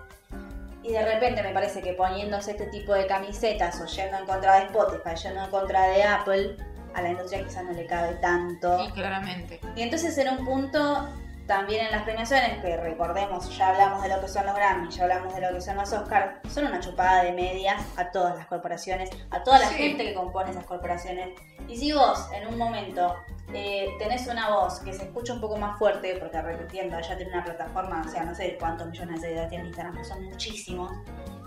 [0.82, 4.60] Y de repente me parece que poniéndose este tipo de camisetas o yendo en contra
[4.60, 6.56] de Spotify, yendo en contra de Apple,
[6.94, 8.84] a la industria quizás no le cabe tanto.
[8.84, 9.60] Sí, claramente.
[9.74, 11.08] Y entonces en un punto,
[11.46, 15.04] también en las premiaciones, que recordemos, ya hablamos de lo que son los Grammy, ya
[15.04, 18.46] hablamos de lo que son los Oscars, son una chupada de medias a todas las
[18.46, 19.74] corporaciones, a toda la Sí.
[19.74, 21.30] gente que compone esas corporaciones.
[21.68, 23.14] Y si vos en un momento
[23.54, 27.32] eh, tenés una voz que se escucha un poco más fuerte, porque repitiendo, ella tiene
[27.32, 30.24] una plataforma, o sea, no sé cuántos millones de seguidores tiene en Instagram, pero son
[30.24, 30.90] muchísimos,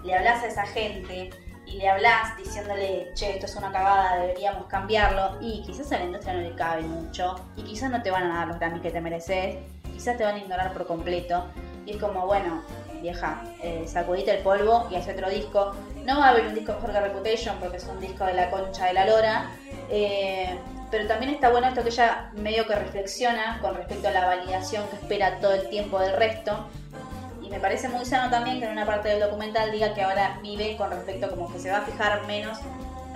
[0.03, 1.29] le hablas a esa gente
[1.65, 6.05] y le hablas diciéndole, che, esto es una cagada, deberíamos cambiarlo, y quizás a la
[6.05, 8.91] industria no le cabe mucho, y quizás no te van a dar los Grammys que
[8.91, 9.57] te mereces,
[9.99, 11.43] quizás te van a ignorar por completo,
[11.85, 12.63] y es como, bueno,
[13.01, 15.73] vieja, eh, sacudite el polvo y hace otro disco.
[16.05, 18.49] No va a haber un disco mejor que Reputation porque es un disco de la
[18.49, 19.51] concha de la lora,
[19.89, 20.57] eh,
[20.89, 24.87] pero también está bueno esto que ella medio que reflexiona con respecto a la validación
[24.87, 26.67] que espera todo el tiempo del resto.
[27.41, 30.39] Y me parece muy sano también que en una parte del documental diga que ahora
[30.41, 32.57] vive con respecto como que se va a fijar menos.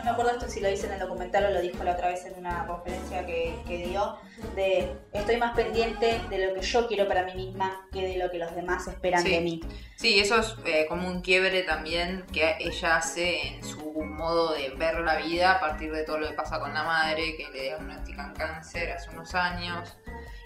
[0.03, 2.09] No me acuerdo esto si lo dice en el documental o lo dijo la otra
[2.09, 4.17] vez en una conferencia que, que dio,
[4.53, 8.29] de estoy más pendiente de lo que yo quiero para mí misma que de lo
[8.29, 9.29] que los demás esperan Sí.
[9.31, 9.61] de mí.
[9.95, 14.71] Sí, eso es eh, como un quiebre también que ella hace en su modo de
[14.71, 17.61] ver la vida a partir de todo lo que pasa con la madre, que le
[17.63, 19.95] diagnostican cáncer hace unos años.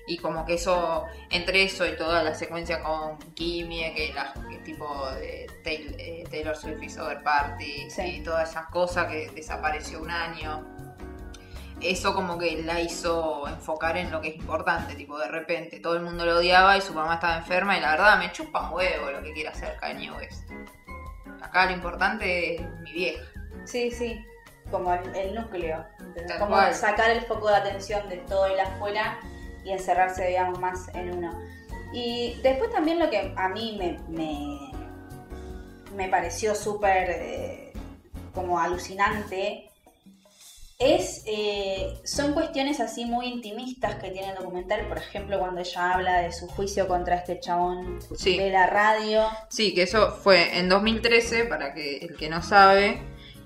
[0.10, 4.58] Y como que eso, entre eso y toda la secuencia con Kimmy, que la que
[4.60, 8.02] tipo de Taylor, eh, Taylor Swift y Over Party Sí.
[8.04, 10.66] y todas esas cosas que desapareció un año.
[11.82, 15.96] Eso como que la hizo enfocar en lo que es importante, tipo de repente todo
[15.96, 18.76] el mundo lo odiaba y su mamá estaba enferma y la verdad me chupa un
[18.76, 20.50] huevo lo que quiera hacer Kanye West.
[21.42, 23.24] Acá lo importante es mi vieja.
[23.66, 24.26] Sí, sí,
[24.72, 25.86] como el, el núcleo.
[26.40, 26.74] Como cual.
[26.74, 29.20] sacar el foco de atención de todo el afuera
[29.68, 31.38] y encerrarse, digamos, más en uno.
[31.94, 34.72] Y después también lo que a mí me, me,
[35.96, 37.74] me pareció súper eh,
[38.34, 39.70] como alucinante
[40.80, 45.94] es, eh, son cuestiones así muy intimistas que tiene el documental, por ejemplo, cuando ella
[45.94, 48.38] habla de su juicio contra este chabón Sí.
[48.38, 49.28] de la radio.
[49.50, 53.02] Sí, que eso fue en 2013, para que el que no sabe,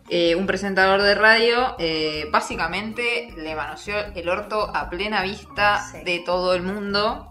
[0.09, 6.03] eh, un presentador de radio eh, básicamente le manoseó el orto a plena vista Sí.
[6.03, 7.27] de todo el mundo.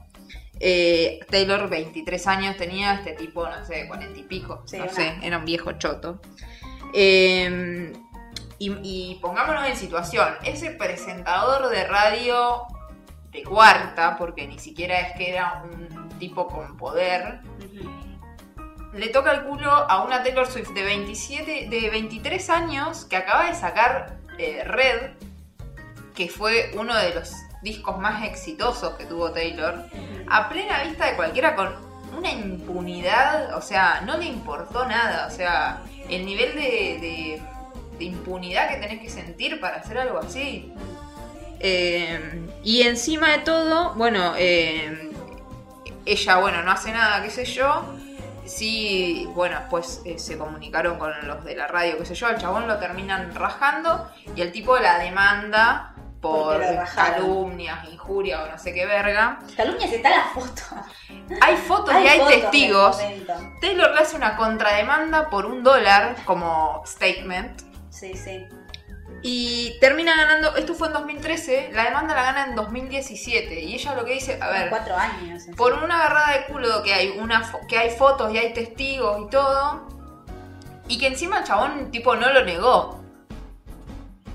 [0.61, 5.15] Eh, Taylor, 23 años tenía, este tipo, no sé, 40 y pico, Sí, no sé,
[5.23, 6.21] era un viejo choto.
[6.93, 7.93] Eh,
[8.59, 12.65] y, y pongámonos en situación, ese presentador de radio
[13.31, 17.41] de cuarta, porque ni siquiera es que era un tipo con poder,
[18.95, 23.47] le toca el culo a una Taylor Swift de 27, de 23 años que acaba
[23.47, 25.13] de sacar eh, Red,
[26.15, 29.85] que fue uno de los discos más exitosos que tuvo Taylor,
[30.29, 31.75] a plena vista de cualquiera con
[32.17, 37.43] una impunidad, o sea, no le importó nada, o sea, el nivel de, de-
[37.99, 40.73] de impunidad que tenés que sentir para hacer algo así.
[41.61, 45.11] Eh, y encima de todo, bueno, eh,
[46.07, 47.85] ella, bueno, no hace nada, qué sé yo.
[48.51, 52.37] Sí, bueno, después eh, se comunicaron con los de la radio, qué sé yo, al
[52.37, 56.61] chabón lo terminan rajando y el tipo la demanda por
[56.95, 59.39] calumnias, injurias o no sé qué verga.
[59.57, 60.63] Calumnias está la foto.
[61.41, 62.99] Hay fotos y hay fotos testigos.
[63.61, 67.63] Taylor le hace una contrademanda por un dólar como statement.
[67.89, 68.47] Sí, sí.
[69.23, 73.61] Y termina ganando, esto fue en 2013, la demanda la gana en 2017.
[73.61, 75.43] Y ella lo que dice, a ver, Cuatro años.
[75.57, 79.31] por una agarrada de culo que hay, una, que hay fotos y hay testigos y
[79.31, 79.87] todo,
[80.89, 82.99] y que encima el chabón tipo no lo negó.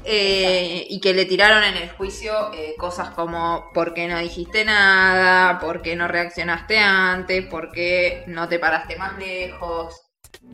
[0.08, 4.64] Eh, y que le tiraron en el juicio eh, cosas como ¿por qué no dijiste
[4.64, 5.58] nada?
[5.58, 7.48] ¿Por qué no reaccionaste antes?
[7.48, 10.00] ¿Por qué no te paraste más lejos?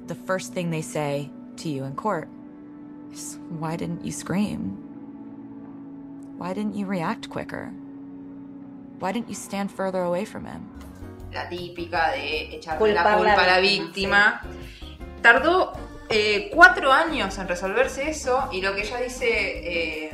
[0.08, 2.30] The first thing they say to you in court
[3.13, 4.78] is, Why didn't you scream?
[6.38, 7.71] Why didn't you react quicker?
[9.00, 10.69] Why didn't you stand further away from him?
[11.32, 14.41] la típica de echarle la culpa a la víctima, víctima.
[15.21, 15.74] Tardó
[16.10, 20.12] eh, cuatro años en resolverse eso y lo que ella dice, eh,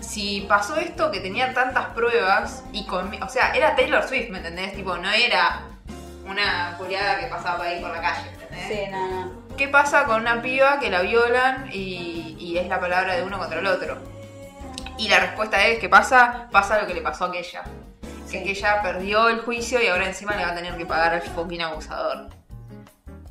[0.00, 4.38] si pasó esto que tenía tantas pruebas y con, o sea, era Taylor Swift, ¿me
[4.38, 4.74] entendés?
[4.74, 5.62] Tipo, no era
[6.28, 8.68] una culiada que pasaba por ahí por la calle, ¿me entendés?
[8.68, 9.45] Sí, no, no.
[9.56, 13.38] ¿Qué pasa con una piba que la violan y, y es la palabra de uno
[13.38, 13.96] contra el otro?
[14.98, 16.48] Y la respuesta es, ¿qué pasa?
[16.50, 17.62] Pasa lo que le pasó a aquella.
[18.26, 18.32] Sí.
[18.32, 21.22] Que aquella perdió el juicio y ahora encima le va a tener que pagar al
[21.22, 22.28] fucking abusador.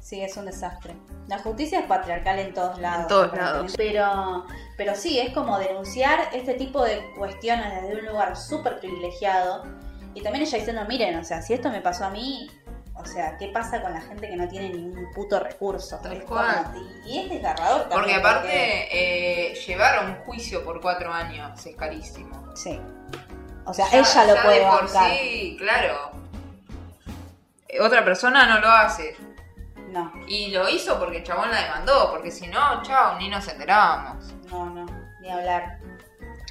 [0.02, 0.96] Sí, es un desastre.
[1.28, 3.04] La justicia es patriarcal en todos lados.
[3.04, 3.74] En todos aparentemente.
[3.78, 4.46] Pero,
[4.78, 9.64] pero sí, es como denunciar este tipo de cuestiones desde un lugar súper privilegiado.
[10.14, 12.50] Y también ella diciendo, miren, o sea, si esto me pasó a mí,
[12.97, 15.99] o sea, ¿qué pasa con la gente que no tiene ningún puto recurso?
[16.01, 16.73] Tal cual.
[17.05, 17.99] y, es desgarrador también.
[17.99, 22.53] Porque aparte, eh, llevar a un juicio por cuatro años es carísimo.
[22.55, 22.79] Sí.
[23.65, 25.12] O sea, Ya- ella lo ya puede de por bancar.
[25.12, 26.12] sí, claro.
[27.67, 29.15] Eh, Otra persona no lo hace.
[29.89, 33.47] No, Y lo hizo porque el chabón la demandó, porque si no, chao, ni nos
[33.47, 34.34] enterábamos.
[34.51, 34.86] no, no,
[35.21, 35.79] ni hablar.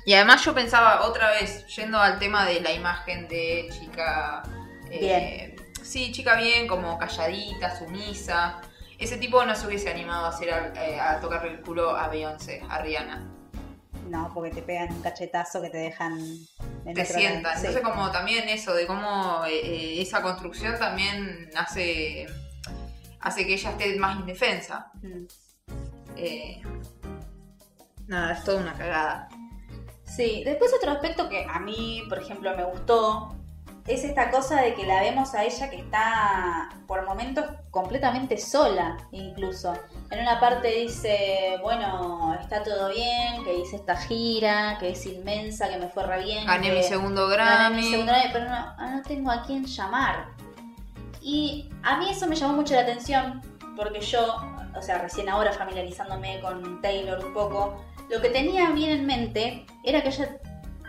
[0.07, 4.43] Y además yo pensaba otra vez, yendo al tema de la imagen de chica...
[4.91, 5.54] eh,
[5.85, 8.63] Sí, chica bien, como calladita, sumisa.
[8.99, 12.63] Ese tipo no se hubiese animado a, hacer, eh, a tocarle el culo a Beyoncé,
[12.71, 13.31] a Rihanna.
[14.09, 16.19] No, porque te pegan un cachetazo que te dejan...
[16.87, 17.53] en Te sientan.
[17.59, 17.67] Sí.
[17.67, 22.27] Entonces como también eso, de cómo eh, eh, esa construcción también hace,
[23.21, 24.91] hace que ella esté más indefensa.
[25.03, 25.25] Mm.
[26.17, 26.63] Eh,
[28.07, 29.29] nada, es toda una cagada.
[30.05, 33.37] Sí, después otro aspecto que a mí, por ejemplo, me gustó
[33.87, 38.97] es esta cosa de que la vemos a ella que está por momentos completamente sola,
[39.13, 39.75] incluso.
[40.11, 45.69] En una parte dice, bueno, está todo bien, que hice esta gira, que es inmensa,
[45.69, 46.47] que me fue re bien.
[46.47, 47.91] Gané mi segundo gané mi Grammy.
[47.91, 50.29] segundo Grammy, pero no, ah, no tengo a quién llamar.
[51.21, 53.43] Y a mí eso me llamó mucho la atención,
[53.77, 54.37] porque yo,
[54.75, 59.67] o sea, recién ahora familiarizándome con Taylor un poco, lo que tenía bien en mente
[59.83, 60.39] era que ella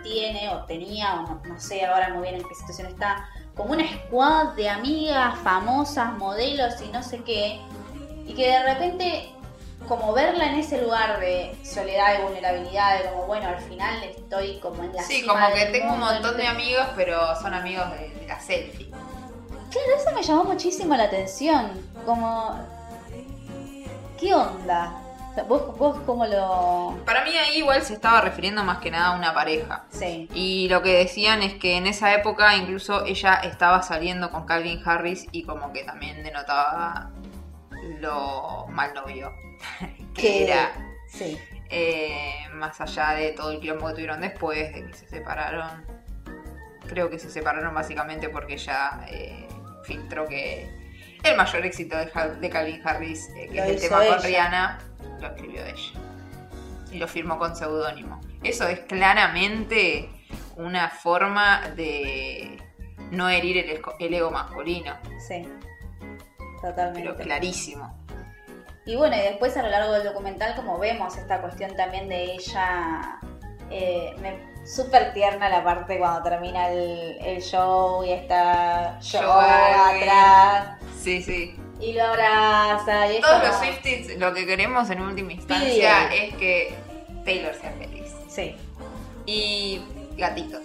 [0.06, 3.74] tiene, o tenía, o no, no sé ahora muy bien en qué situación está, como
[3.74, 7.60] una squad de amigas famosas, modelos y no sé qué,
[8.28, 9.30] y que de repente,
[9.88, 14.60] como verla en ese lugar de soledad y vulnerabilidad, de como, bueno, al final estoy
[14.60, 17.92] como en la Sí, cima como que tengo un montón de amigos, pero son amigos
[17.92, 18.90] de, de la selfie.
[19.72, 21.70] Claro, eso me llamó muchísimo la atención.
[22.06, 22.56] Como.
[24.18, 25.02] ¿Qué onda?
[25.44, 26.98] ¿Vos, vos cómo lo.?
[27.06, 29.86] Para mí ahí igual se estaba refiriendo más que nada a una pareja.
[29.90, 30.30] Sí.
[30.34, 34.82] Y lo que decían es que en esa época incluso ella estaba saliendo con Calvin
[34.86, 37.12] Harris y como que también denotaba
[38.00, 39.32] lo mal novio
[40.14, 40.72] que Que- era.
[41.08, 41.38] Sí.
[41.70, 45.86] Eh, más allá de todo el quilombo que tuvieron después, de que se separaron.
[46.88, 49.48] Creo que se separaron básicamente porque ella eh,
[49.84, 50.70] filtró que
[51.26, 54.24] el mayor éxito de, Ha- de Calvin Harris, eh, que Lo es el tema con.
[54.24, 54.80] Rihanna,
[55.20, 56.00] lo escribió ella.
[56.92, 58.22] Y lo firmó con seudónimo.
[58.44, 60.10] Eso es claramente
[60.56, 62.58] una forma de
[63.12, 63.58] no herir
[64.00, 64.96] el, ego masculino.
[65.28, 65.48] Sí.
[66.62, 67.02] Totalmente.
[67.02, 68.06] Pero clarísimo.
[68.86, 72.24] Y bueno, y después a lo largo del documental, como vemos esta cuestión también de
[72.34, 73.20] ella.
[73.72, 80.80] Eh, me- Súper tierna la parte cuando termina el, el show y está yo atrás
[81.02, 81.56] Sí, sí.
[81.80, 83.12] y lo abraza.
[83.14, 86.28] Y Todos como- los Swifties lo que queremos en última instancia Pide.
[86.28, 86.76] es que
[87.24, 88.12] Taylor sea feliz.
[88.28, 88.56] Sí,
[89.28, 89.82] Y
[90.18, 90.62] gatitos.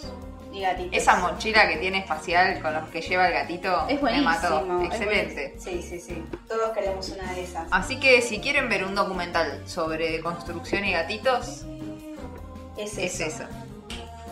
[0.52, 0.92] y gatitos.
[0.96, 4.82] Esa mochila que tiene espacial con los que lleva el gatito Es me mató.
[4.82, 5.56] Excelente.
[5.60, 6.24] Sí, sí, sí.
[6.48, 7.68] Todos queremos una de esas.
[7.70, 11.64] Así que si quieren ver un documental sobre construcción y gatitos,
[12.78, 13.44] es es eso.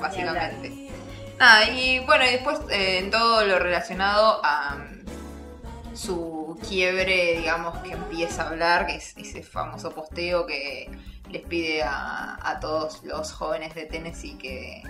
[0.01, 0.91] Básicamente.
[1.39, 7.79] Nada, y bueno, y después eh, en todo lo relacionado a mm, su quiebre, digamos,
[7.79, 10.91] que empieza a hablar, que es ese famoso posteo que
[11.31, 14.83] les pide a, a todos los jóvenes de Tennessee que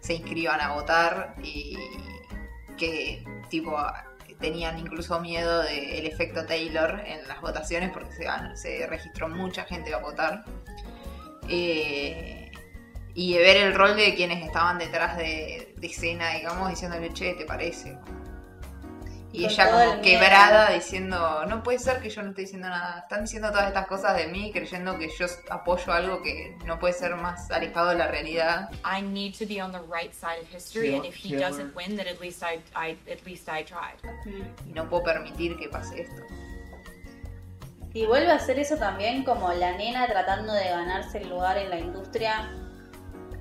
[0.00, 1.76] se inscriban a votar y
[2.76, 3.76] que tipo
[4.40, 8.26] tenían incluso miedo del efecto Taylor en las votaciones porque se,
[8.56, 10.44] se registró mucha gente a votar.
[11.48, 12.49] Eh,
[13.14, 17.34] y de ver el rol de quienes estaban detrás de, de escena, digamos, diciéndole, che,
[17.34, 17.96] ¿te parece?
[19.32, 20.02] Y Con ella como el miedo.
[20.02, 22.98] quebrada diciendo, no puede ser que yo no esté diciendo nada.
[23.02, 26.94] Están diciendo todas estas cosas de mí creyendo que yo apoyo algo que no puede
[26.94, 28.70] ser más alejado de la realidad.
[28.84, 31.96] I need to be on the right side of history, and if he doesn't win,
[31.96, 33.98] then at least I, I, at least I tried.
[34.66, 36.22] Y no puedo permitir que pase esto.
[37.92, 41.70] Y vuelve a hacer eso también como la nena tratando de ganarse el lugar en
[41.70, 42.50] la industria,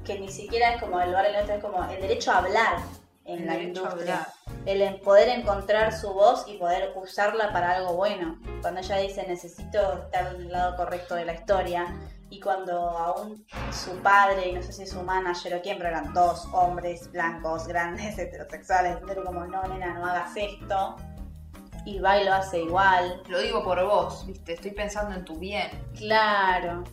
[0.10, 2.80] que ni siquiera es como el lugar la industria, es como el derecho a hablar
[3.26, 4.28] en El la industria.
[4.66, 8.40] El poder encontrar su voz y poder usarla para algo bueno.
[8.62, 11.96] Cuando ella dice necesito estar del lado correcto de la historia,
[12.32, 16.12] y cuando aún su padre, y no sé si su manager o quién, pero eran
[16.12, 20.96] dos hombres blancos, grandes, heterosexuales, pero como, no, nena, no hagas esto.
[21.86, 23.22] Y va y lo hace igual.
[23.28, 25.70] Lo digo por vos, viste, estoy pensando en tu bien.
[25.96, 26.84] Claro.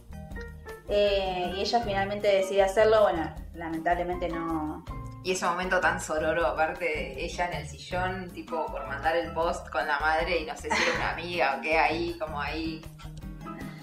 [0.89, 4.85] Eh, y ella finalmente decide hacerlo, bueno, lamentablemente no...
[5.25, 9.69] Y ese momento tan sororo, aparte, ella en el sillón, tipo, por mandar el post
[9.71, 12.81] con la madre y no sé si era una amiga o qué, ahí, como ahí,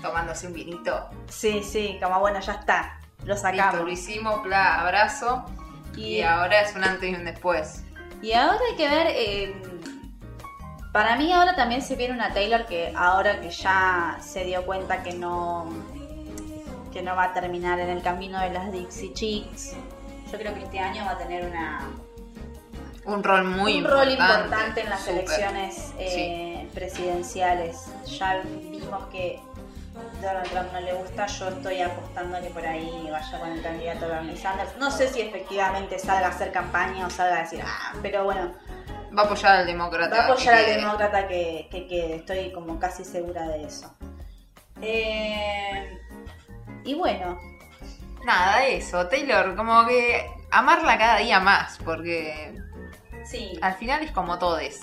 [0.01, 1.10] tomándose un vinito.
[1.28, 3.82] Sí, sí, como bueno, ya está, lo Listo, sacamos.
[3.82, 5.43] lo hicimos, bla, abrazo.
[5.97, 7.84] Y, Y- ahora es un antes y un después.
[8.22, 9.62] Y ahora hay que ver, eh,
[10.93, 15.04] para mí ahora también se viene una Taylor que ahora que ya se dio cuenta
[15.04, 15.68] que no,
[16.93, 19.73] que no va a terminar en el camino de las Dixie Chicks,
[20.31, 21.89] yo creo que este año va a tener una,
[23.05, 24.05] Un rol muy un importante.
[24.05, 27.87] rol importante en las elecciones eh, presidenciales.
[28.05, 29.39] Ya vimos que
[30.21, 34.07] Donald Trump no le gusta, yo estoy apostando que por ahí vaya con el candidato
[34.07, 34.75] Bernie Sanders.
[34.77, 38.53] No sé si efectivamente salga a hacer campaña o salga a decir, ah, pero bueno,
[39.15, 40.15] Va a apoyar al demócrata.
[40.17, 43.93] va a apoyar al demócrata que, que quede, estoy como casi segura de eso.
[44.81, 45.99] Eh,
[46.84, 47.39] y bueno,
[48.25, 49.05] Nada, eso.
[49.09, 52.57] Taylor, como que amarla cada día más, porque
[53.25, 54.81] sí, al final es como todes.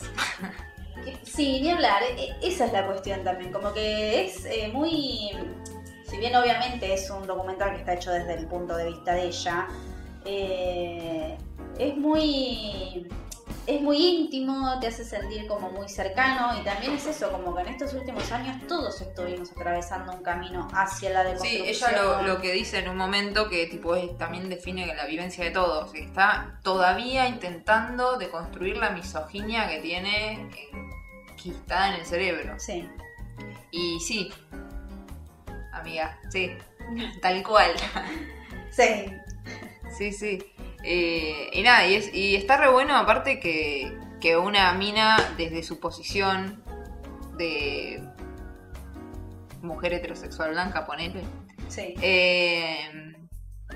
[1.23, 5.31] Sí, ni hablar, e- esa es la cuestión también, como que es eh, muy,
[6.07, 9.25] si bien obviamente es un documental que está hecho desde el punto de vista de
[9.29, 9.67] ella,
[10.27, 11.39] eh,
[11.79, 13.09] es muy,
[13.67, 17.63] es muy íntimo, te hace sentir como muy cercano y también es eso, como que
[17.63, 21.91] en estos últimos años todos estuvimos atravesando un camino hacia la Sí, deconstrucción.
[21.91, 25.45] ella lo, lo que dice en un momento que tipo es- también define la vivencia
[25.45, 30.49] de todos, que está todavía intentando deconstruir la misoginia que tiene
[31.31, 32.55] enquistada en el cerebro.
[32.59, 32.89] Sí,
[33.71, 34.31] Y sí,
[35.73, 36.51] amiga, sí,
[37.23, 37.71] tal cual.
[38.71, 39.07] sí,
[39.97, 40.39] Sí, sí.
[40.83, 45.63] Eh, y nada, y, es, y está re bueno aparte que, que una mina desde
[45.63, 46.63] su posición
[47.37, 48.03] de
[49.63, 51.23] mujer heterosexual blanca, ponele,
[51.69, 51.95] sí.
[52.01, 53.13] eh,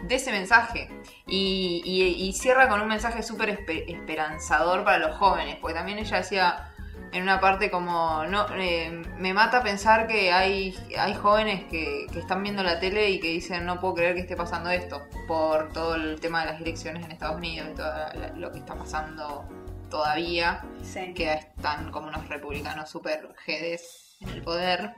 [0.03, 0.89] de ese mensaje.
[1.27, 5.99] Y, y- y cierra con un mensaje súper espe- esperanzador para los jóvenes, porque también
[5.99, 6.74] ella decía
[7.15, 12.19] en una parte como, no eh, me mata pensar que hay, hay jóvenes que, que
[12.19, 15.73] están viendo la tele y que dicen, no puedo creer que esté pasando esto, por
[15.73, 17.93] todo el tema de las elecciones en Estados Unidos y todo
[18.37, 19.49] lo que está pasando
[19.89, 21.15] todavía sí.
[21.15, 24.95] que están como unos republicanos super jedes en el poder.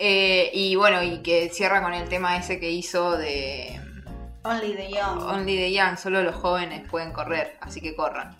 [0.00, 3.80] Eh, y bueno, y que cierra con el tema ese que hizo de
[4.42, 5.20] Only the Young.
[5.22, 8.36] Only the Young, solo los jóvenes pueden correr, así que corran.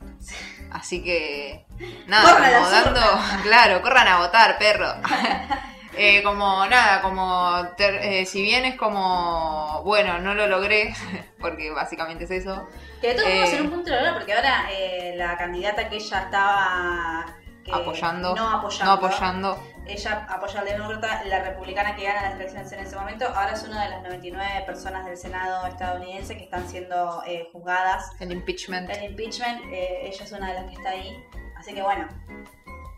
[0.71, 1.67] Así que
[2.07, 3.01] nada, Corran como dando,
[3.43, 4.95] claro, corran a votar, perro.
[6.03, 10.95] Eh, como nada, como ter- eh, si bien es como, bueno, no lo logré,
[11.41, 12.67] porque básicamente es eso,
[13.03, 15.89] Que de todos modos Eh, en un punto lo logra, porque ahora eh, la candidata
[15.89, 17.27] que ella estaba
[17.65, 22.35] que- apoyando, no apoyando, no apoyando, ella apoya al demócrata, la republicana que gana las
[22.35, 26.45] elecciones en ese momento, ahora es una de las 99 personas del Senado estadounidense que
[26.45, 28.11] están siendo eh, juzgadas.
[28.21, 28.89] el impeachment.
[28.91, 31.25] El impeachment, eh, ella es una de las que está ahí,
[31.59, 32.07] así que bueno,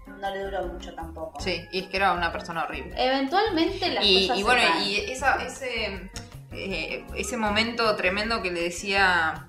[0.06, 1.40] no le duró mucho tampoco.
[1.40, 2.94] Sí, y es que era una persona horrible.
[2.96, 6.10] Eventualmente las Y, cosas y se bueno, y esa, ese,
[6.52, 9.48] eh, ese momento tremendo que le decía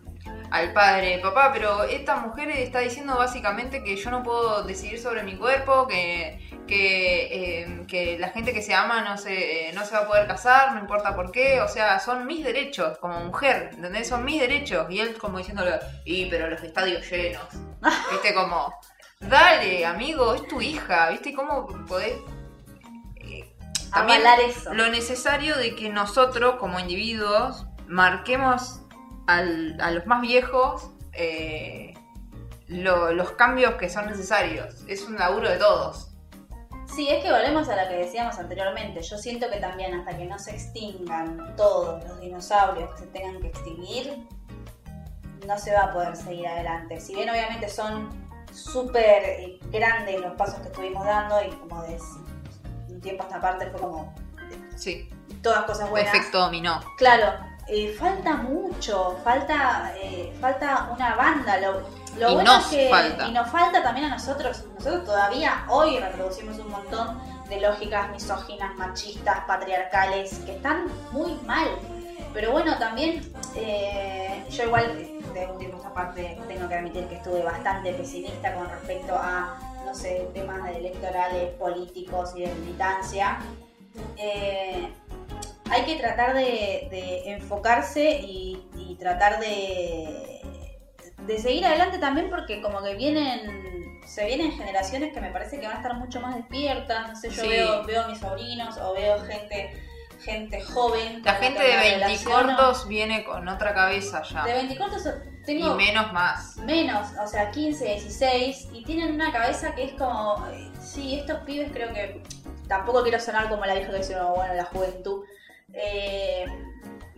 [0.54, 5.24] al padre, papá, pero esta mujer está diciendo básicamente que yo no puedo decidir sobre
[5.24, 9.84] mi cuerpo, que, que, eh, que la gente que se ama no se, eh, no
[9.84, 13.20] se va a poder casar, no importa por qué, o sea, son mis derechos como
[13.22, 14.08] mujer, ¿entendés?
[14.08, 14.86] Son mis derechos.
[14.92, 17.48] Y él como diciéndole, y pero los estadios llenos,
[18.12, 18.76] viste, como,
[19.22, 22.14] dale, amigo, es tu hija, viste, ¿cómo podés...
[23.16, 23.56] eh,
[23.92, 24.72] también eso.
[24.72, 28.83] lo necesario de que nosotros como individuos marquemos
[29.28, 31.94] al- a los más viejos eh,
[32.68, 34.76] lo- los cambios que son necesarios.
[34.88, 36.10] Es un laburo de todos.
[36.96, 39.02] Sí, es que volvemos a lo que decíamos anteriormente.
[39.02, 43.40] Yo siento que también hasta que no se extingan todos los dinosaurios que se tengan
[43.42, 44.28] que extinguir,
[45.48, 47.00] no se va a poder seguir adelante.
[47.00, 48.10] Si bien obviamente son
[48.54, 51.98] súper grandes los pasos que estuvimos dando y como de
[52.90, 54.14] un tiempo a esta parte fue como
[54.76, 55.10] Sí,
[55.42, 56.14] todas cosas buenas.
[56.14, 56.80] efecto dominó.
[56.98, 57.34] Claro,
[57.68, 61.58] eh, falta mucho, falta, eh, falta una banda.
[61.60, 61.82] Lo,
[62.18, 63.28] lo Y bueno nos es que falta.
[63.28, 64.64] y nos falta también a nosotros.
[64.76, 71.68] Nosotros todavía hoy reproducimos un montón de lógicas misóginas, machistas, patriarcales, que están muy mal.
[72.34, 73.22] Pero bueno, también
[73.56, 78.54] eh, yo igual de un tiempo esta parte tengo que admitir que estuve bastante pesimista
[78.56, 83.38] con respecto a, no sé, temas electorales, políticos y de militancia.
[84.18, 84.92] Eh,
[85.74, 90.42] hay que tratar de, de enfocarse y, y tratar de,
[91.26, 95.66] de seguir adelante también porque como que vienen, se vienen generaciones que me parece que
[95.68, 97.50] van a estar mucho más despiertas, no sé, yo Sí.
[97.50, 99.72] veo, veo a mis sobrinos o veo gente,
[100.24, 101.22] gente joven.
[101.24, 102.08] La gente de me relaciono.
[102.08, 104.46] veinticortos viene con otra cabeza ya.
[104.46, 104.98] De 24
[105.42, 106.56] Y tengo menos más.
[106.58, 110.46] menos, o sea, 15, 16, y tienen una cabeza que es como,
[110.82, 112.22] sí, estos pibes creo que,
[112.68, 115.26] tampoco quiero sonar como la vieja que dice, no, bueno, la juventud,
[115.74, 116.46] eh,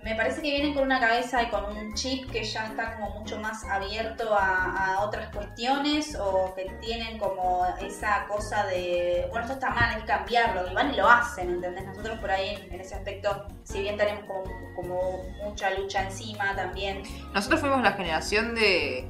[0.04, 3.10] me parece que vienen con una cabeza y con un chip que ya está como
[3.20, 9.46] mucho más abierto a, a otras cuestiones o que tienen como esa cosa de, bueno,
[9.46, 11.86] esto está mal, hay que cambiarlo, y van y lo hacen, ¿entendés?
[11.86, 14.44] Nosotros por ahí en ese aspecto, si bien tenemos como,
[14.76, 17.02] como mucha lucha encima también,
[17.34, 19.08] Nosotros fuimos la generación de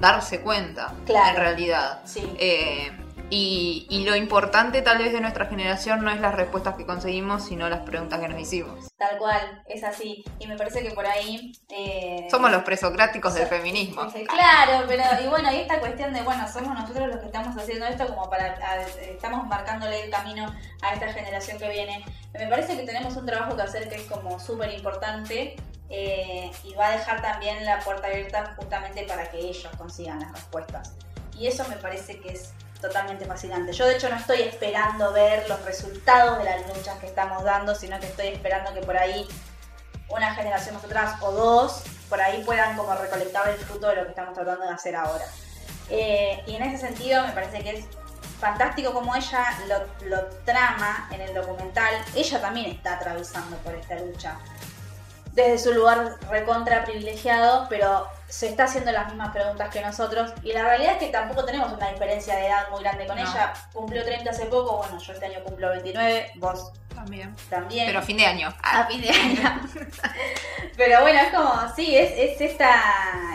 [0.00, 1.30] darse cuenta, Claro.
[1.30, 2.00] en realidad.
[2.04, 2.28] sí.
[2.40, 2.90] Eh,
[3.34, 7.46] y, y lo importante tal vez de nuestra generación no es las respuestas que conseguimos,
[7.46, 8.88] sino las preguntas que nos hicimos.
[8.98, 10.22] Tal cual, es así.
[10.38, 11.50] Y me parece que por ahí...
[11.70, 14.02] eh, Somos los presocráticos del feminismo.
[14.28, 17.86] Claro, pero y bueno, y esta cuestión de, bueno, somos nosotros los que estamos haciendo
[17.86, 22.04] esto como para, a- estamos marcándole el camino a esta generación que viene.
[22.34, 25.56] Me parece que tenemos un trabajo que hacer que es como súper importante
[25.88, 30.32] eh, y va a dejar también la puerta abierta justamente para que ellos consigan las
[30.32, 30.94] respuestas.
[31.38, 32.52] Y eso me parece que es
[32.82, 33.72] totalmente fascinante.
[33.72, 37.74] Yo de hecho no estoy esperando ver los resultados de las luchas que estamos dando,
[37.74, 39.26] sino que estoy esperando que por ahí
[40.08, 44.02] una generación más atrás o dos, por ahí puedan como recolectar el fruto de lo
[44.02, 45.24] que estamos tratando de hacer ahora.
[45.88, 47.84] Eh, y en ese sentido me parece que es
[48.38, 51.94] fantástico como ella lo, lo trama en el documental.
[52.14, 54.36] Ella también está atravesando por esta lucha.
[55.32, 60.32] Desde su lugar recontra privilegiado, pero se está haciendo las mismas preguntas que nosotros.
[60.42, 63.22] Y la realidad es que tampoco tenemos una diferencia de edad muy grande con No.
[63.22, 63.52] ella.
[63.74, 67.36] Cumplió 30 hace poco, bueno, yo este año cumplo 29, vos También.
[67.50, 67.86] también.
[67.86, 68.54] Pero a fin de año.
[68.62, 69.60] a fin de año.
[70.78, 72.72] Pero bueno, es como, sí, es, es esta,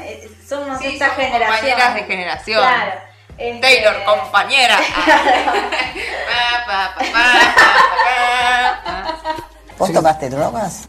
[0.03, 1.59] es- somos Sí, esta somos generación.
[1.59, 2.59] compañeras de generación.
[2.59, 2.91] Claro.
[3.37, 4.77] este- Taylor, compañera.
[6.27, 9.35] Pa, pa, pa, pa, pa, pa, pa.
[9.77, 10.87] ¿Vos tomaste drogas?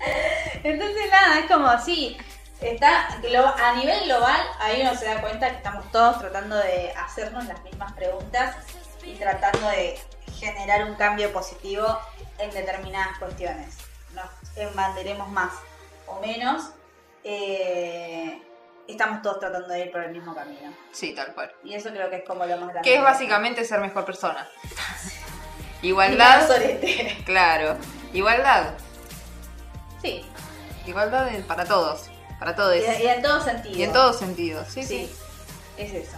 [0.64, 2.16] Entonces nada, es como así.
[2.61, 7.46] Está a nivel global, ahí uno se da cuenta que estamos todos tratando de hacernos
[7.46, 8.56] las mismas preguntas
[9.04, 9.96] y tratando de
[10.38, 11.86] generar un cambio positivo
[12.38, 13.76] en determinadas cuestiones.
[14.12, 15.52] Nos embanderemos más
[16.09, 16.70] o menos,
[17.22, 18.42] eh,
[18.88, 20.72] estamos todos tratando de ir por el mismo camino.
[20.90, 21.52] Sí, tal cual.
[21.62, 22.82] Y eso creo que es como lo más grande.
[22.82, 24.48] Que es básicamente ser mejor persona.
[25.82, 26.48] Igualdad.
[27.24, 27.76] Claro.
[28.12, 28.74] Igualdad.
[30.02, 30.24] Sí,
[30.86, 32.09] Igualdad para todos.
[32.39, 32.76] Para todos.
[32.76, 33.76] y, y en todo sentido.
[33.76, 34.68] Y en todos sentidos.
[34.68, 34.89] Sí, sí.
[35.07, 35.12] Sí,
[35.76, 36.16] es eso.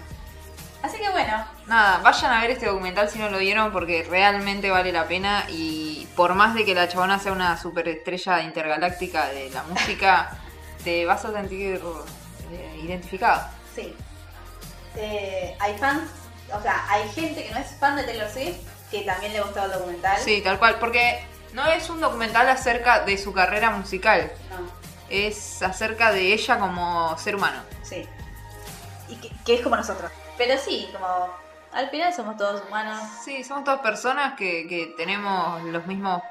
[0.83, 4.71] Así que bueno, Nada, vayan a ver este documental si no lo vieron porque realmente
[4.71, 9.51] vale la pena y por más de que la chabona sea una superestrella intergaláctica de
[9.51, 10.31] la música,
[10.85, 11.81] te vas a sentir
[12.51, 13.43] eh, identificado.
[13.75, 13.95] Sí.
[14.97, 16.09] Eh, hay fans,
[16.53, 18.57] o sea, hay gente que no es fan de Taylor Swift
[18.91, 20.19] que también le gustó el documental.
[20.19, 24.80] Sí, tal cual, porque no es un documental acerca de su carrera musical, No,
[25.11, 27.63] es acerca de ella como ser humano.
[27.83, 28.07] sí.
[29.09, 30.11] Y que, que es como nosotros.
[30.39, 31.29] Pero sí, como
[31.73, 33.01] al final somos todos humanos.
[33.25, 36.23] Sí, somos todas personas que, que tenemos los mismos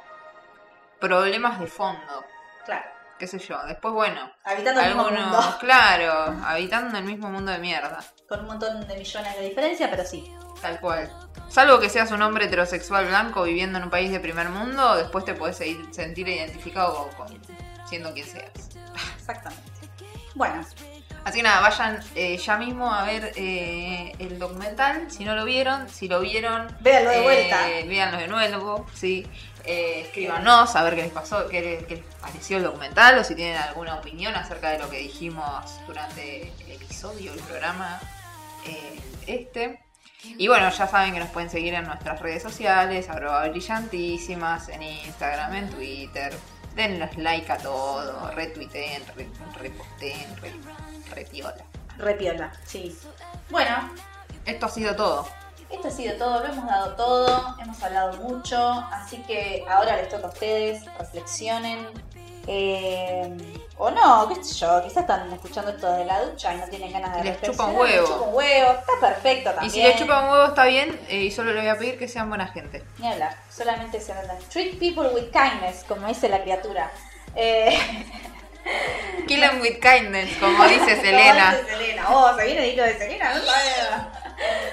[1.00, 2.24] problemas de fondo,
[2.66, 2.86] Claro.
[3.18, 3.58] qué sé yo.
[3.68, 5.58] Después, bueno, Habitando el mismo algunos, mundo.
[5.60, 8.00] claro, habitando el mismo mundo de mierda.
[8.28, 10.34] Con un montón de millones de diferencia, pero sí.
[10.62, 11.12] Tal cual.
[11.50, 15.26] Salvo que seas un hombre heterosexual blanco viviendo en un país de primer mundo, después
[15.26, 17.42] te puedes seguir- sentir identificado con-
[17.90, 18.52] siendo quien seas.
[19.18, 19.64] Exactamente.
[20.36, 20.64] Bueno,
[21.26, 25.12] Así que nada, vayan eh, ya mismo a ver eh, el documental.
[25.12, 27.68] Si no lo vieron, si lo vieron, Véanlo de eh, vuelta.
[27.86, 29.28] Véanlo de nuevo, sí.
[29.66, 33.24] Eh, escríbanos a ver qué les pasó, qué les, qué les pareció el documental o
[33.24, 38.00] si tienen alguna opinión acerca de lo que dijimos durante el episodio, el programa
[38.66, 39.80] eh, este.
[40.24, 44.82] Y bueno, ya saben que nos pueden seguir en nuestras redes sociales, arroba brillantísimas, en
[44.82, 46.34] Instagram, en Twitter.
[46.80, 49.28] Denles like a todo, retuiteen, re-
[49.60, 50.54] reposteen, re,
[51.14, 51.56] repiola.
[51.98, 52.98] repiola, sí.
[53.50, 53.92] Bueno,
[54.46, 55.28] Esto ha sido todo.
[55.70, 58.58] Esto ha sido todo, lo hemos dado todo, hemos hablado mucho,
[58.94, 61.86] así que ahora les toca a ustedes, reflexionen.
[62.48, 63.36] eh,
[63.82, 66.92] o no, qué sé yo, quizás están escuchando esto desde la ducha y no tienen
[66.92, 67.86] ganas de Les chupa un huevo.
[68.02, 69.72] Les chupa un huevo, está perfecto Y también.
[69.72, 72.08] si le chupan un huevo está bien, eh, y solo le voy a pedir que
[72.08, 72.84] sean buena gente.
[72.98, 74.38] Ni hablar, solamente se andan.
[74.50, 76.92] Treat people with kindness, como dice la criatura.
[77.36, 77.80] Eh,
[79.28, 81.52] Kill them with kindness, como dice como Selena.
[81.56, 82.06] dice Selena.
[82.10, 84.08] Oh, se viene el hilo de Selena, no sabemos.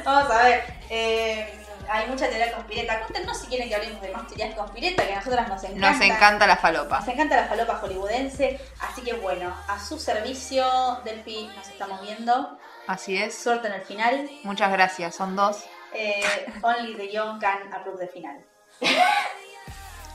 [0.04, 0.64] Vamos a ver.
[0.90, 1.54] Eh,
[1.88, 3.00] hay mucha teoría conspireta.
[3.00, 5.92] Cuéntenos si quieren que hablemos de más teorías conspireta, que a nosotras nos encanta.
[5.92, 7.00] Nos encanta la falopa.
[7.00, 8.60] Nos encanta la falopa hollywoodense.
[8.80, 12.58] Así que bueno, a su servicio, Delphi, nos estamos viendo.
[12.86, 13.36] Así es.
[13.36, 14.30] Suerte en el final.
[14.44, 15.64] Muchas gracias, son dos.
[15.92, 16.22] Eh,
[16.62, 18.36] only the young can approve the final.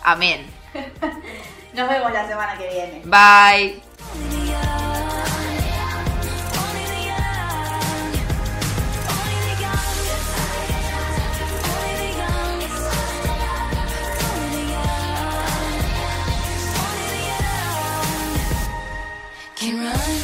[0.03, 0.47] Amén.
[1.73, 3.01] Nos vemos la semana que viene.
[3.05, 3.81] Bye.
[19.61, 20.20] can run.